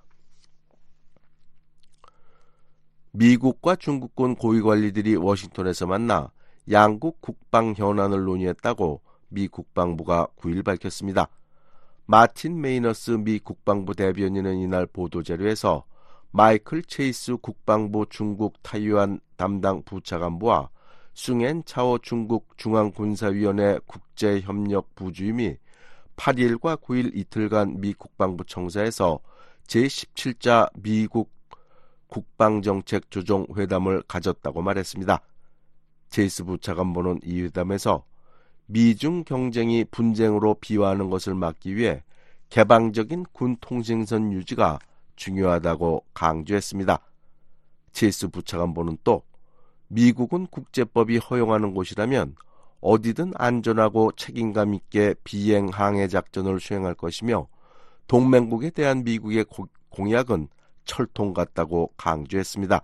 [3.12, 6.30] 미국과 중국군 고위관리들이 워싱턴에서 만나
[6.70, 11.30] 양국 국방 현안을 논의했다고 미 국방부가 9일 밝혔습니다.
[12.12, 15.86] 마틴 메이너스 미 국방부 대변인은 이날 보도자료에서
[16.32, 20.72] 마이클 체이스 국방부 중국 타이완 담당 부차관부와
[21.14, 25.56] 숭엔 차오 중국 중앙군사위원회 국제협력 부주임이
[26.18, 29.22] 8일과 9일 이틀간 미 국방부 청사에서
[29.68, 31.32] 제17자 미국
[32.08, 35.22] 국방정책 조정 회담을 가졌다고 말했습니다.
[36.10, 38.04] 제이스 부차관보는 이 회담에서
[38.72, 42.04] 미중 경쟁이 분쟁으로 비화하는 것을 막기 위해
[42.50, 44.80] 개방적인 군 통신선 유지가
[45.18, 47.00] 중요하다고 강조했습니다.
[47.92, 49.24] 제이스 부차관보는 또
[49.90, 52.36] 미국은 국제법이 허용하는 곳이라면
[52.80, 57.48] 어디든 안전하고 책임감 있게 비행 항해 작전을 수행할 것이며
[58.08, 59.46] 동맹국에 대한 미국의
[59.90, 60.48] 공약은
[60.86, 62.82] 철통 같다고 강조했습니다.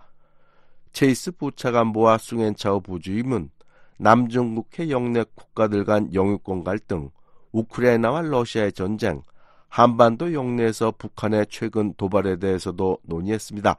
[0.92, 3.50] 체이스 부차관보와 숭엔차오 부주임은
[3.98, 7.10] 남중국해 영내 국가들 간 영유권 갈등,
[7.52, 9.22] 우크라이나와 러시아의 전쟁,
[9.68, 13.76] 한반도 영내에서 북한의 최근 도발에 대해서도 논의했습니다.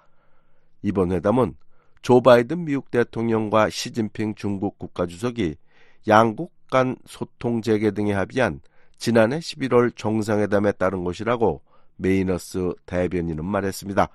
[0.84, 1.56] 이번 회담은
[2.02, 5.56] 조 바이든 미국 대통령과 시진핑 중국 국가주석이
[6.08, 8.62] 양국 간 소통 재개 등에 합의한
[8.98, 11.62] 지난해 11월 정상회담에 따른 것이라고
[11.96, 14.08] 메이너스 대변인은 말했습니다.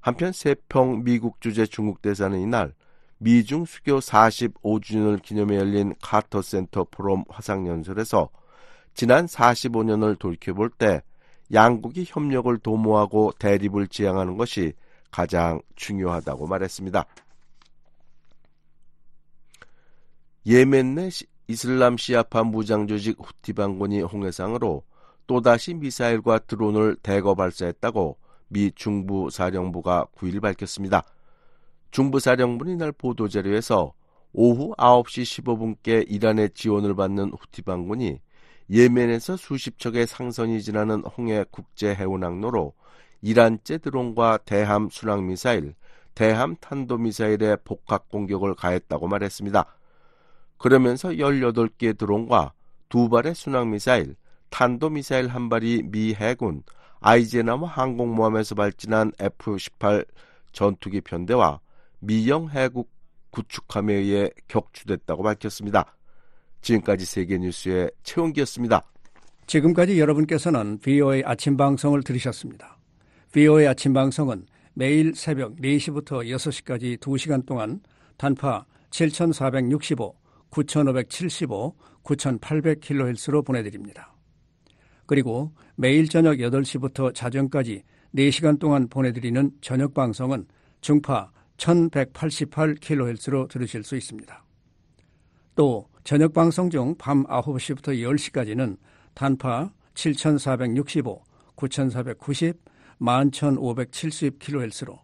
[0.00, 2.72] 한편 세평 미국 주재 중국 대사는 이날
[3.18, 8.28] 미중 수교 45주년을 기념해 열린 카터 센터 포럼 화상연설에서
[8.94, 11.02] 지난 45년을 돌이켜볼 때
[11.52, 14.72] 양국이 협력을 도모하고 대립을 지향하는 것이
[15.10, 17.04] 가장 중요하다고 말했습니다.
[20.46, 21.08] 예멘 내
[21.48, 24.84] 이슬람 시아파 무장조직 후티 반군이 홍해상으로
[25.26, 31.04] 또다시 미사일과 드론을 대거 발사했다고 미 중부 사령부가 9일 밝혔습니다.
[31.90, 33.92] 중부 사령부는 이날 보도자료에서
[34.32, 38.20] 오후 9시 15분께 이란의 지원을 받는 후티 반군이
[38.70, 42.74] 예멘에서 수십 척의 상선이 지나는 홍해 국제 해운 항로로
[43.22, 45.74] 이란제 드론과 대함 순항 미사일,
[46.14, 49.64] 대함 탄도 미사일의 복합 공격을 가했다고 말했습니다.
[50.58, 52.52] 그러면서 18개의 드론과
[52.88, 54.16] 두 발의 순항 미사일,
[54.50, 56.62] 탄도 미사일 한 발이 미 해군
[57.00, 60.06] 아이제나무 항공모함에서 발진한 F-18
[60.52, 61.60] 전투기 편대와
[62.00, 62.90] 미영 해국
[63.30, 65.96] 구축함에 의해 격추됐다고 밝혔습니다.
[66.60, 68.82] 지금까지 세계뉴스의 최원기였습니다.
[69.46, 72.78] 지금까지 여러분께서는 VOA 아침 방송을 들으셨습니다.
[73.32, 77.80] VOA 아침 방송은 매일 새벽 4시부터 6시까지 2시간 동안
[78.16, 80.14] 단파 7465,
[80.50, 81.74] 9575,
[82.04, 84.14] 9800kHz로 보내드립니다.
[85.06, 87.82] 그리고 매일 저녁 8시부터 자정까지
[88.14, 90.46] 4시간 동안 보내드리는 저녁 방송은
[90.80, 94.44] 중파 1188kHz로 들으실 수 있습니다.
[95.54, 98.78] 또 저녁 방송 중 밤 9시부터 10시까지는
[99.14, 101.22] 단파 7465,
[101.56, 102.56] 9490,
[103.00, 104.98] 11570kHz로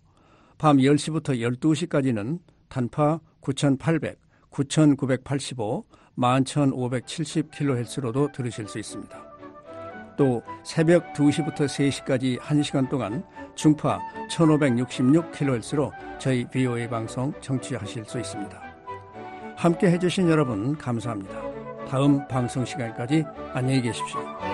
[0.57, 2.39] 밤 10시부터 12시까지는
[2.69, 4.19] 단파 9800,
[4.51, 5.85] 9985,
[6.17, 9.35] 11570kHz로도 들으실 수 있습니다.
[10.17, 13.25] 또 새벽 2시부터 3시까지 1시간 동안
[13.55, 14.01] 중파
[14.31, 18.63] 1566kHz로 저희 VOA 방송 청취하실 수 있습니다.
[19.57, 21.35] 함께 해주신 여러분 감사합니다.
[21.89, 24.54] 다음 방송 시간까지 안녕히 계십시오.